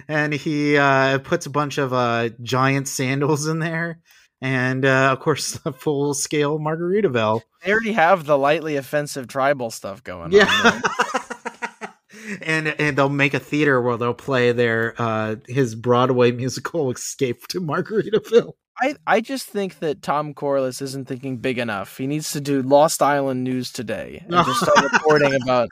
[0.09, 4.01] and, he uh, puts a bunch of uh, giant sandals in there,
[4.41, 7.43] and uh, of course, the full scale Margaritaville.
[7.65, 10.33] They already have the lightly offensive tribal stuff going on.
[10.33, 10.81] Yeah.
[12.43, 17.47] and and they'll make a theater where they'll play their uh his Broadway musical Escape
[17.49, 18.55] to Margaritaville.
[18.81, 21.97] I, I just think that Tom Corliss isn't thinking big enough.
[21.97, 25.69] He needs to do Lost Island news today and just start reporting about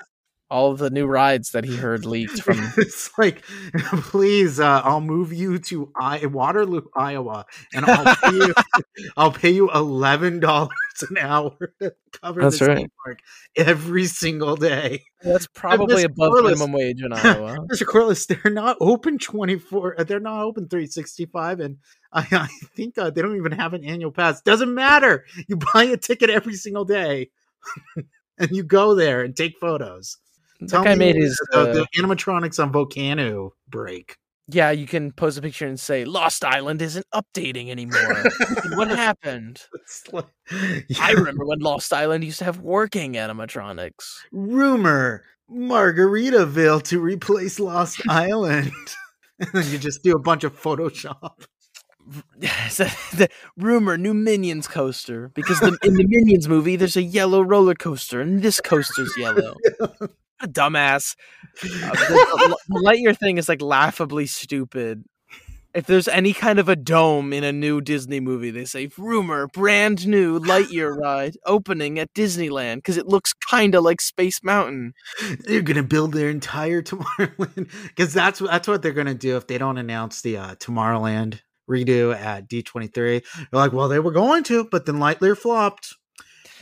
[0.53, 2.59] all the new rides that he heard leaked from.
[2.77, 3.43] it's like,
[4.11, 8.55] please, uh, I'll move you to I- Waterloo, Iowa, and I'll pay you.
[9.17, 10.71] I'll pay you eleven dollars
[11.09, 12.91] an hour to cover That's this right.
[13.05, 13.19] park
[13.57, 15.03] every single day.
[15.23, 17.57] That's probably above Corliss- minimum wage in Iowa.
[17.73, 17.87] Mr.
[17.87, 21.61] Corliss, they're not open 24, uh, they're not open 365.
[21.61, 21.79] And
[22.13, 24.43] I, I think uh, they don't even have an annual pass.
[24.43, 25.25] Doesn't matter.
[25.49, 27.31] You buy a ticket every single day
[28.39, 30.19] and you go there and take photos.
[30.69, 31.37] That guy made his.
[31.53, 34.17] the, uh, the animatronics on Volcano break.
[34.49, 38.25] yeah, you can post a picture and say Lost Island isn't updating anymore.
[38.75, 39.61] what happened?
[40.13, 40.27] Like,
[41.01, 44.17] I remember when Lost Island used to have working animatronics.
[44.33, 48.73] rumor Margaritaville to replace Lost Island.
[49.39, 51.45] and then you just do a bunch of Photoshop.
[52.69, 52.85] So,
[53.15, 57.75] the rumor new Minions coaster because the, in the Minions movie there's a yellow roller
[57.77, 59.55] coaster and this coaster's yellow.
[60.43, 61.15] A dumbass.
[61.63, 65.05] Uh, the, the Lightyear thing is like laughably stupid.
[65.75, 69.47] If there's any kind of a dome in a new Disney movie, they say rumor
[69.47, 74.93] brand new Lightyear ride opening at Disneyland because it looks kind of like Space Mountain.
[75.47, 79.47] They're gonna build their entire Tomorrowland because that's what that's what they're gonna do if
[79.47, 81.41] they don't announce the uh, Tomorrowland
[81.71, 82.93] redo at D23.
[82.93, 85.97] They're like, well, they were going to, but then Lightyear flopped.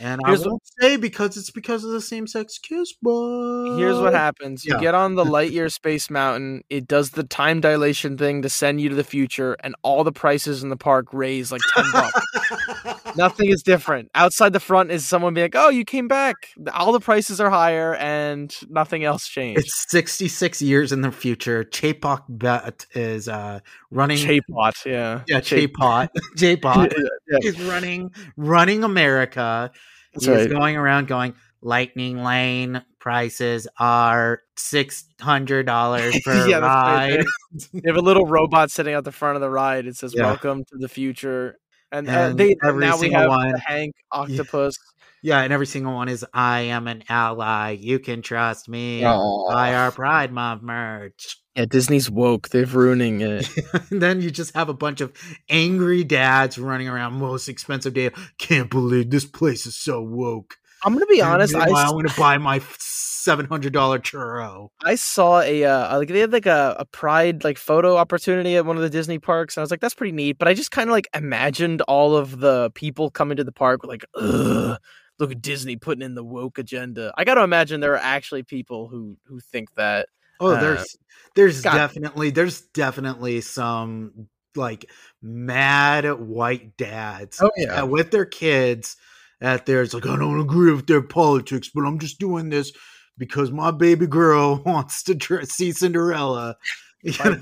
[0.01, 3.77] And Here's I what- won't say because it's because of the same sex kiss, but
[3.77, 4.65] Here's what happens.
[4.65, 4.81] You yeah.
[4.81, 8.89] get on the Lightyear Space Mountain, it does the time dilation thing to send you
[8.89, 13.15] to the future, and all the prices in the park raise like 10 bucks.
[13.15, 14.09] Nothing is different.
[14.15, 16.35] Outside the front is someone being like, oh, you came back.
[16.73, 19.59] All the prices are higher, and nothing else changed.
[19.61, 21.63] It's 66 years in the future.
[21.63, 23.59] Chapek Bet is uh,
[23.91, 24.17] running.
[24.17, 25.21] Chapek, yeah.
[25.27, 26.09] yeah, Chapek.
[26.37, 26.93] Chapek
[27.43, 29.71] is running running America.
[30.13, 30.49] That's He's right.
[30.49, 37.17] going around going, Lightning Lane prices are six hundred dollars per Yeah, right.
[37.17, 37.25] ride.
[37.73, 39.85] They have a little robot sitting at the front of the ride.
[39.85, 40.23] It says, Yeah.
[40.25, 41.57] welcome to the future.
[41.91, 44.75] And, uh, And they every now we have one- Hank octopus.
[45.23, 47.71] Yeah, and every single one is I am an ally.
[47.79, 49.01] You can trust me.
[49.01, 51.37] Buy our Pride Month merch.
[51.55, 52.49] Yeah, Disney's woke.
[52.49, 53.49] They're ruining it.
[53.89, 55.11] and then you just have a bunch of
[55.49, 58.11] angry dads running around most expensive day.
[58.37, 60.55] Can't believe this place is so woke.
[60.83, 61.55] I'm gonna be honest.
[61.55, 64.69] I, I'm going to buy my seven hundred dollar churro.
[64.83, 68.65] I saw a uh, like they had like a, a pride like photo opportunity at
[68.65, 70.39] one of the Disney parks, and I was like, that's pretty neat.
[70.39, 73.85] But I just kind of like imagined all of the people coming to the park
[73.85, 74.79] like, ugh,
[75.19, 77.13] look at Disney putting in the woke agenda.
[77.15, 80.07] I got to imagine there are actually people who who think that.
[80.39, 80.97] Oh, Uh, there's
[81.35, 81.73] there's God.
[81.73, 84.89] definitely there's definitely some like
[85.21, 88.97] mad white dads Oh uh, with their kids
[89.39, 89.81] at there.
[89.81, 92.71] It's like I don't agree with their politics, but I'm just doing this
[93.17, 96.55] because my baby girl wants to tr- see Cinderella.
[97.03, 97.35] If I,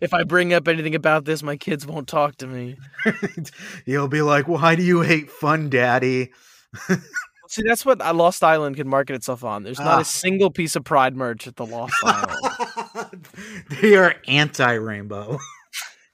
[0.00, 2.76] if I bring up anything about this, my kids won't talk to me.
[3.84, 6.32] You'll be like, "Why do you hate fun, Daddy?"
[7.52, 9.62] See, that's what uh, Lost Island can market itself on.
[9.62, 10.00] There's not Ah.
[10.00, 13.28] a single piece of Pride merch at the Lost Island.
[13.82, 15.38] they are anti-rainbow.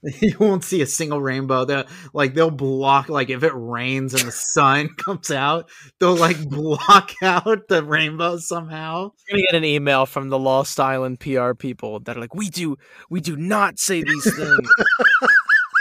[0.20, 1.64] you won't see a single rainbow.
[1.64, 5.68] They like they'll block like if it rains and the sun comes out,
[6.00, 9.12] they'll like block out the rainbow somehow.
[9.28, 12.50] You're gonna get an email from the Lost Island PR people that are like, "We
[12.50, 12.76] do,
[13.10, 14.68] we do not say these things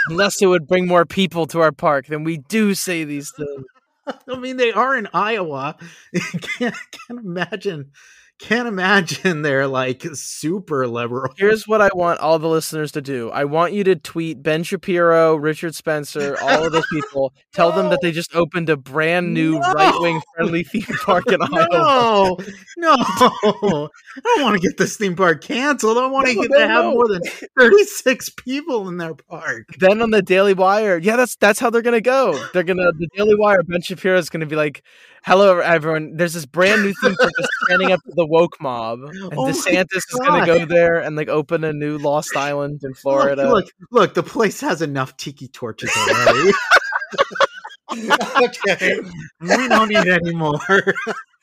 [0.08, 2.06] unless it would bring more people to our park.
[2.06, 3.64] Then we do say these things."
[4.28, 5.76] I mean, they are in Iowa.
[6.40, 7.92] can't can't imagine.
[8.38, 11.32] Can't imagine they're like super liberal.
[11.36, 13.30] Here's what I want all the listeners to do.
[13.30, 17.32] I want you to tweet Ben Shapiro, Richard Spencer, all of those people.
[17.52, 19.72] Tell them that they just opened a brand new No.
[19.72, 21.66] right-wing friendly theme park in Iowa.
[21.72, 22.36] No,
[22.76, 25.98] no, I don't want to get this theme park canceled.
[25.98, 26.90] I want to No, get to have no.
[26.92, 27.22] more than
[27.58, 29.66] thirty-six people in their park.
[29.80, 32.38] Then on the Daily Wire, yeah, that's that's how they're gonna go.
[32.52, 33.64] They're gonna the Daily Wire.
[33.64, 34.82] Ben Shapiro is gonna be like,
[35.24, 36.16] "Hello, everyone.
[36.16, 39.46] There's this brand new theme park that's standing up to the woke mob, and Oh
[39.46, 43.48] DeSantis is gonna go there and like open a new Lost Island in Look, Florida."
[43.48, 46.52] Look, look, the place has enough tiki torches already.
[48.44, 49.00] okay,
[49.40, 50.60] we don't need any more.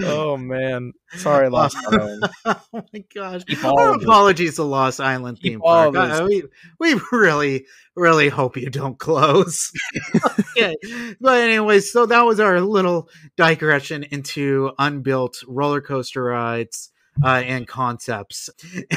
[0.00, 2.28] oh man, sorry, Lost Island.
[2.44, 3.42] oh my gosh!
[3.64, 5.88] Our apologies to Lost Island Keep theme park.
[5.88, 6.44] of Uh, we
[6.78, 7.66] we really
[7.96, 9.72] really hope you don't close.
[10.56, 10.76] okay,
[11.20, 16.91] but anyways, so that was our little digression into unbuilt roller coaster rides.
[17.22, 18.48] Uh, and concepts.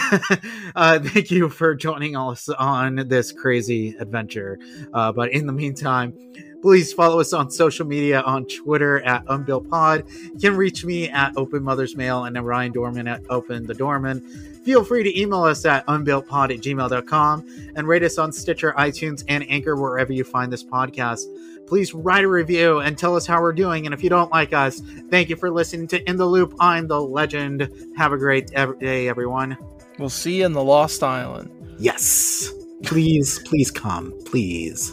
[0.75, 4.57] uh, thank you for joining us on this crazy adventure.
[4.93, 6.17] Uh, but in the meantime,
[6.61, 10.31] please follow us on social media on Twitter at UnbuiltPod.
[10.33, 14.21] You can reach me at Open Mother's Mail and Ryan Dorman at Open the Dorman.
[14.65, 19.23] Feel free to email us at unbuiltpod at gmail.com and rate us on Stitcher, iTunes,
[19.27, 21.25] and Anchor wherever you find this podcast.
[21.67, 23.85] Please write a review and tell us how we're doing.
[23.85, 26.55] And if you don't like us, thank you for listening to In the Loop.
[26.59, 27.69] I'm the legend.
[27.97, 29.57] Have a great day, everyone.
[29.97, 31.51] We'll see you in the Lost Island.
[31.77, 32.51] Yes.
[32.83, 34.13] Please, please come.
[34.25, 34.91] Please.